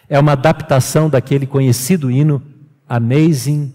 é 0.10 0.18
uma 0.18 0.32
adaptação 0.32 1.10
daquele 1.10 1.46
conhecido 1.46 2.10
hino 2.10 2.42
Amazing 2.88 3.74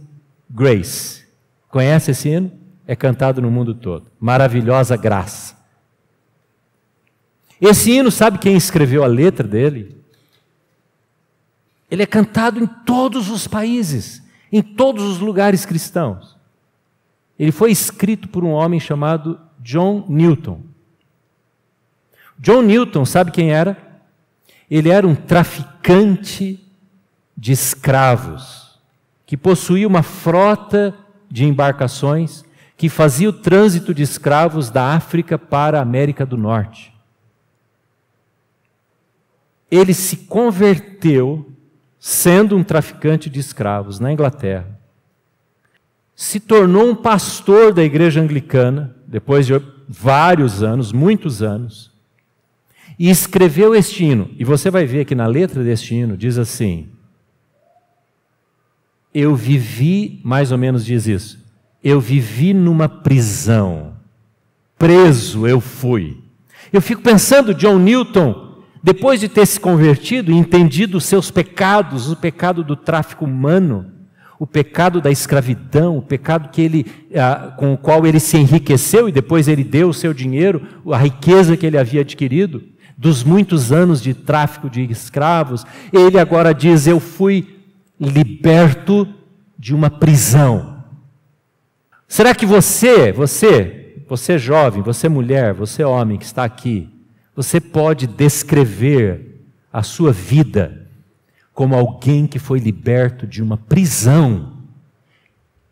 Grace. 0.49 1.25
Conhece 1.69 2.11
esse 2.13 2.29
hino? 2.29 2.51
É 2.87 2.97
cantado 2.97 3.41
no 3.41 3.51
mundo 3.51 3.75
todo. 3.75 4.07
Maravilhosa 4.19 4.97
graça. 4.97 5.55
Esse 7.61 7.93
hino, 7.93 8.11
sabe 8.11 8.39
quem 8.39 8.57
escreveu 8.57 9.05
a 9.05 9.07
letra 9.07 9.47
dele? 9.47 10.01
Ele 11.91 12.03
é 12.03 12.07
cantado 12.07 12.59
em 12.59 12.67
todos 12.67 13.29
os 13.29 13.47
países, 13.47 14.23
em 14.51 14.63
todos 14.63 15.05
os 15.05 15.19
lugares 15.19 15.67
cristãos. 15.67 16.40
Ele 17.41 17.51
foi 17.51 17.73
escrito 17.73 18.29
por 18.29 18.45
um 18.45 18.51
homem 18.51 18.79
chamado 18.79 19.41
John 19.59 20.05
Newton. 20.09 20.61
John 22.39 22.63
Newton, 22.63 23.05
sabe 23.05 23.31
quem 23.31 23.51
era? 23.51 23.77
Ele 24.71 24.91
era 24.91 25.09
um 25.09 25.15
traficante 25.15 26.63
de 27.37 27.53
escravos, 27.53 28.79
que 29.25 29.37
possuía 29.37 29.89
uma 29.89 30.03
frota 30.03 30.95
de 31.31 31.47
embarcações 31.47 32.45
que 32.77 32.89
fazia 32.89 33.29
o 33.29 33.33
trânsito 33.33 33.95
de 33.95 34.03
escravos 34.03 34.71
da 34.71 34.95
África 34.95 35.39
para 35.39 35.79
a 35.79 35.83
América 35.83 36.27
do 36.27 36.37
Norte 36.37 36.91
ele 39.71 39.95
se 39.95 40.17
converteu 40.17 41.47
sendo 41.99 42.57
um 42.57 42.65
traficante 42.65 43.31
de 43.31 43.39
escravos 43.39 44.01
na 44.01 44.13
Inglaterra. 44.13 44.80
Se 46.21 46.39
tornou 46.39 46.87
um 46.91 46.95
pastor 46.95 47.73
da 47.73 47.83
igreja 47.83 48.21
anglicana, 48.21 48.95
depois 49.07 49.47
de 49.47 49.55
vários 49.89 50.63
anos, 50.63 50.93
muitos 50.93 51.43
anos, 51.43 51.91
e 52.99 53.09
escreveu 53.09 53.75
este 53.75 54.05
hino. 54.05 54.31
E 54.39 54.45
você 54.45 54.71
vai 54.71 54.85
ver 54.85 55.07
que 55.07 55.15
na 55.15 55.27
letra 55.27 55.65
deste 55.65 55.95
hino 55.95 56.19
diz 56.19 56.37
assim: 56.37 56.91
Eu 59.15 59.35
vivi, 59.35 60.21
mais 60.23 60.53
ou 60.53 60.59
menos 60.59 60.85
diz 60.85 61.07
isso, 61.07 61.43
eu 61.83 61.99
vivi 61.99 62.53
numa 62.53 62.87
prisão, 62.87 63.95
preso 64.79 65.47
eu 65.47 65.59
fui. 65.59 66.23
Eu 66.71 66.83
fico 66.83 67.01
pensando, 67.01 67.55
John 67.55 67.79
Newton, 67.79 68.59
depois 68.83 69.21
de 69.21 69.29
ter 69.31 69.47
se 69.47 69.59
convertido 69.59 70.31
e 70.31 70.35
entendido 70.35 70.99
os 70.99 71.07
seus 71.07 71.31
pecados, 71.31 72.11
o 72.11 72.17
pecado 72.17 72.63
do 72.63 72.77
tráfico 72.77 73.25
humano, 73.25 74.00
o 74.41 74.47
pecado 74.47 75.03
da 75.03 75.11
escravidão, 75.11 75.99
o 75.99 76.03
pecado 76.03 76.49
que 76.49 76.63
ele, 76.63 76.87
ah, 77.15 77.53
com 77.59 77.75
o 77.75 77.77
qual 77.77 78.07
ele 78.07 78.19
se 78.19 78.39
enriqueceu 78.39 79.07
e 79.07 79.13
depois 79.13 79.47
ele 79.47 79.63
deu 79.63 79.91
o 79.91 79.95
seu 79.95 80.15
dinheiro, 80.15 80.63
a 80.91 80.97
riqueza 80.97 81.59
que 81.59 81.67
ele 81.67 81.77
havia 81.77 82.01
adquirido, 82.01 82.63
dos 82.97 83.23
muitos 83.23 83.71
anos 83.71 84.01
de 84.01 84.15
tráfico 84.15 84.71
de 84.71 84.91
escravos, 84.91 85.67
ele 85.93 86.19
agora 86.19 86.55
diz: 86.55 86.87
Eu 86.87 86.99
fui 86.99 87.61
liberto 88.01 89.07
de 89.59 89.75
uma 89.75 89.91
prisão. 89.91 90.85
Será 92.09 92.35
que 92.35 92.47
você, 92.47 93.13
você, 93.13 94.03
você 94.09 94.39
jovem, 94.39 94.83
você 94.83 95.07
mulher, 95.07 95.53
você 95.53 95.85
homem 95.85 96.17
que 96.17 96.25
está 96.25 96.45
aqui, 96.45 96.89
você 97.37 97.61
pode 97.61 98.07
descrever 98.07 99.45
a 99.71 99.83
sua 99.83 100.13
vida 100.13 100.80
como 101.53 101.75
alguém 101.75 102.27
que 102.27 102.39
foi 102.39 102.59
liberto 102.59 103.27
de 103.27 103.43
uma 103.43 103.57
prisão 103.57 104.53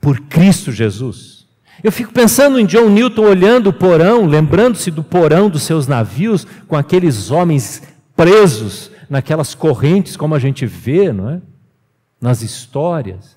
por 0.00 0.20
Cristo 0.20 0.70
Jesus. 0.72 1.46
Eu 1.82 1.92
fico 1.92 2.12
pensando 2.12 2.58
em 2.58 2.66
John 2.66 2.88
Newton 2.88 3.22
olhando 3.22 3.68
o 3.68 3.72
porão, 3.72 4.26
lembrando-se 4.26 4.90
do 4.90 5.02
porão 5.02 5.48
dos 5.48 5.62
seus 5.62 5.86
navios, 5.86 6.46
com 6.66 6.76
aqueles 6.76 7.30
homens 7.30 7.82
presos 8.16 8.90
naquelas 9.08 9.54
correntes, 9.54 10.16
como 10.16 10.34
a 10.34 10.38
gente 10.38 10.66
vê, 10.66 11.12
não 11.12 11.30
é? 11.30 11.40
Nas 12.20 12.42
histórias. 12.42 13.36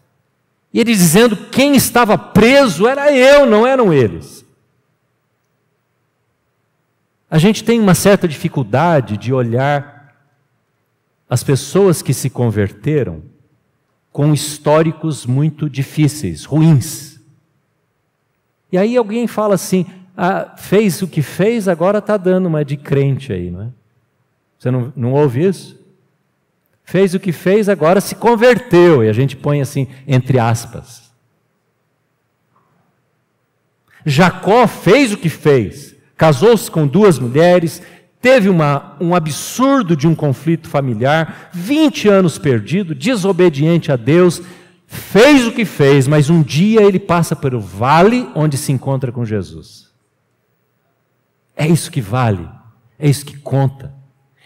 E 0.74 0.80
ele 0.80 0.94
dizendo: 0.94 1.38
quem 1.38 1.76
estava 1.76 2.18
preso 2.18 2.88
era 2.88 3.12
eu, 3.12 3.46
não 3.46 3.66
eram 3.66 3.94
eles. 3.94 4.44
A 7.30 7.38
gente 7.38 7.64
tem 7.64 7.80
uma 7.80 7.94
certa 7.94 8.28
dificuldade 8.28 9.18
de 9.18 9.32
olhar 9.32 10.01
as 11.32 11.46
pessoas 11.46 12.02
que 12.02 12.14
se 12.14 12.30
converteram 12.30 13.24
com 14.12 14.34
históricos 14.34 15.26
muito 15.26 15.70
difíceis, 15.70 16.44
ruins. 16.44 17.22
E 18.70 18.78
aí 18.78 18.98
alguém 18.98 19.26
fala 19.28 19.56
assim: 19.56 19.86
ah, 20.18 20.54
fez 20.58 21.02
o 21.02 21.08
que 21.08 21.22
fez, 21.22 21.70
agora 21.70 22.00
está 22.00 22.18
dando 22.18 22.48
uma 22.48 22.66
de 22.66 22.76
crente 22.76 23.32
aí, 23.32 23.50
não 23.50 23.62
é? 23.62 23.68
Você 24.60 24.70
não, 24.70 24.92
não 24.94 25.14
ouve 25.14 25.48
isso? 25.48 25.80
Fez 26.84 27.14
o 27.14 27.20
que 27.20 27.32
fez, 27.32 27.70
agora 27.70 28.02
se 28.02 28.16
converteu, 28.16 29.02
e 29.02 29.08
a 29.08 29.14
gente 29.14 29.38
põe 29.38 29.62
assim, 29.62 29.88
entre 30.06 30.38
aspas. 30.38 31.14
Jacó 34.06 34.68
fez 34.68 35.14
o 35.14 35.18
que 35.18 35.30
fez, 35.30 35.96
casou-se 36.18 36.70
com 36.70 36.86
duas 36.86 37.18
mulheres, 37.18 37.82
teve 38.22 38.48
uma, 38.48 38.96
um 39.02 39.16
absurdo 39.16 39.96
de 39.96 40.08
um 40.08 40.14
conflito 40.14 40.70
familiar, 40.70 41.50
20 41.52 42.08
anos 42.08 42.38
perdido, 42.38 42.94
desobediente 42.94 43.92
a 43.92 43.96
Deus, 43.96 44.42
fez 44.86 45.48
o 45.48 45.52
que 45.52 45.66
fez, 45.66 46.08
mas 46.08 46.30
um 46.30 46.44
dia 46.44 46.84
ele 46.84 47.00
passa 47.00 47.36
pelo 47.36 47.60
vale 47.60 48.30
onde 48.36 48.58
se 48.58 48.72
encontra 48.72 49.12
com 49.12 49.26
Jesus. 49.26 49.90
É 51.56 51.68
isso 51.68 51.90
que 51.90 52.02
vale, 52.02 52.48
é 53.00 53.10
isso 53.10 53.26
que 53.26 53.38
conta. 53.38 53.94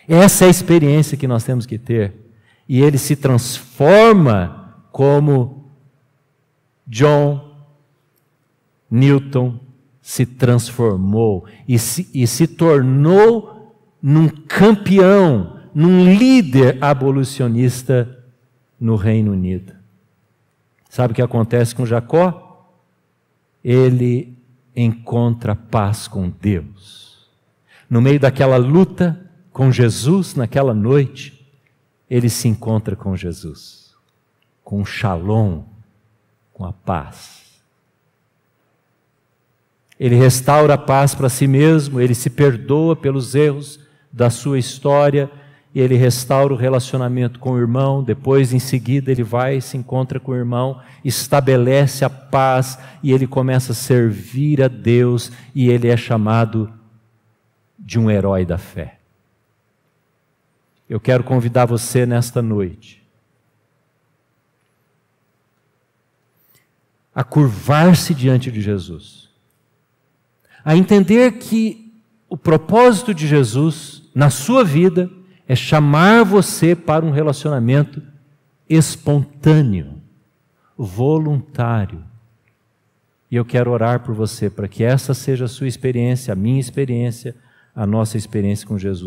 Essa 0.08 0.46
é 0.46 0.48
a 0.48 0.52
experiência 0.52 1.18
que 1.18 1.28
nós 1.28 1.44
temos 1.44 1.66
que 1.66 1.78
ter. 1.78 2.14
E 2.68 2.82
ele 2.82 2.98
se 2.98 3.16
transforma 3.16 4.74
como 4.92 5.72
John 6.88 7.54
Newton 8.90 9.60
se 10.02 10.26
transformou 10.26 11.46
e 11.68 11.80
se, 11.80 12.08
e 12.14 12.28
se 12.28 12.46
tornou 12.46 13.55
num 14.08 14.30
campeão, 14.30 15.60
num 15.74 16.14
líder 16.14 16.78
abolicionista 16.80 18.24
no 18.80 18.96
Reino 18.96 19.32
Unido. 19.32 19.74
Sabe 20.88 21.12
o 21.12 21.16
que 21.16 21.24
acontece 21.24 21.74
com 21.74 21.88
Jacó? 21.88 22.72
Ele 23.64 24.38
encontra 24.76 25.56
paz 25.56 26.08
com 26.08 26.30
Deus. 26.30 27.28
No 27.90 28.00
meio 28.00 28.20
daquela 28.20 28.58
luta 28.58 29.20
com 29.52 29.72
Jesus, 29.72 30.36
naquela 30.36 30.76
noite, 30.76 31.44
ele 32.08 32.30
se 32.30 32.48
encontra 32.48 32.96
com 32.96 33.16
Jesus, 33.16 33.96
com 34.64 34.84
o 34.84 34.86
shalom, 34.86 35.64
com 36.54 36.64
a 36.64 36.72
paz. 36.72 37.60
Ele 40.00 40.14
restaura 40.14 40.76
a 40.76 40.78
paz 40.78 41.16
para 41.16 41.28
si 41.28 41.48
mesmo, 41.48 42.00
ele 42.00 42.14
se 42.14 42.30
perdoa 42.30 42.96
pelos 42.96 43.34
erros 43.34 43.84
da 44.16 44.30
sua 44.30 44.58
história 44.58 45.30
e 45.74 45.82
ele 45.82 45.98
restaura 45.98 46.54
o 46.54 46.58
relacionamento 46.58 47.38
com 47.38 47.52
o 47.52 47.60
irmão, 47.60 48.02
depois 48.02 48.54
em 48.54 48.60
seguida 48.60 49.12
ele 49.12 49.24
vai 49.24 49.60
se 49.60 49.76
encontra 49.76 50.22
com 50.22 50.32
o 50.32 50.36
irmão, 50.36 50.82
estabelece 51.04 52.06
a 52.06 52.10
paz 52.10 52.80
e 53.04 53.12
ele 53.12 53.28
começa 53.28 53.74
a 53.74 53.76
servir 53.76 54.64
a 54.64 54.70
Deus 54.70 55.34
e 55.54 55.70
ele 55.70 55.90
é 55.90 55.98
chamado 55.98 56.72
de 57.78 58.00
um 58.00 58.10
herói 58.10 58.46
da 58.46 58.58
fé. 58.58 59.00
Eu 60.88 61.00
quero 61.02 61.22
convidar 61.22 61.66
você 61.66 62.06
nesta 62.06 62.42
noite 62.42 63.04
a 67.14 67.22
curvar-se 67.22 68.14
diante 68.14 68.50
de 68.50 68.62
Jesus, 68.62 69.30
a 70.64 70.74
entender 70.76 71.34
que 71.34 71.86
o 72.30 72.38
propósito 72.38 73.14
de 73.14 73.28
Jesus 73.28 74.05
na 74.16 74.30
sua 74.30 74.64
vida 74.64 75.12
é 75.46 75.56
chamar 75.56 76.24
você 76.24 76.74
para 76.74 77.06
um 77.06 77.12
relacionamento 77.12 78.02
espontâneo, 78.70 80.02
voluntário. 80.78 82.02
E 83.30 83.36
eu 83.36 83.44
quero 83.44 83.72
orar 83.72 84.00
por 84.00 84.16
você 84.16 84.50
para 84.50 84.70
que 84.70 84.84
essa 84.86 85.14
seja 85.14 85.46
a 85.46 85.50
sua 85.50 85.68
experiência, 85.68 86.32
a 86.32 86.36
minha 86.36 86.60
experiência, 86.60 87.36
a 87.76 87.86
nossa 87.86 88.18
experiência 88.18 88.66
com 88.66 88.80
Jesus. 88.80 89.04